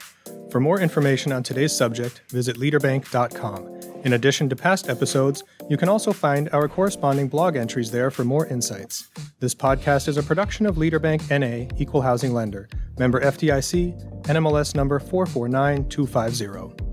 For 0.51 0.61
more 0.61 0.81
information 0.81 1.33
on 1.33 1.43
today's 1.43 1.75
subject, 1.75 2.21
visit 2.29 2.59
leaderbank.com. 2.59 3.76
In 4.07 4.13
addition 4.13 4.49
to 4.51 4.55
past 4.55 4.89
episodes, 4.89 5.43
you 5.69 5.77
can 5.77 5.89
also 5.89 6.13
find 6.13 6.49
our 6.53 6.69
corresponding 6.69 7.27
blog 7.27 7.57
entries 7.57 7.91
there 7.91 8.09
for 8.09 8.25
more 8.25 8.47
insights. 8.47 9.09
This 9.41 9.53
podcast 9.53 10.07
is 10.07 10.17
a 10.17 10.23
production 10.23 10.65
of 10.65 10.77
LeaderBank 10.77 11.29
NA, 11.29 11.69
Equal 11.77 12.03
Housing 12.03 12.33
Lender, 12.33 12.69
member 13.01 13.21
FDIC, 13.21 14.23
NMLS 14.23 14.77
number 14.77 15.01
449250. 15.01 16.86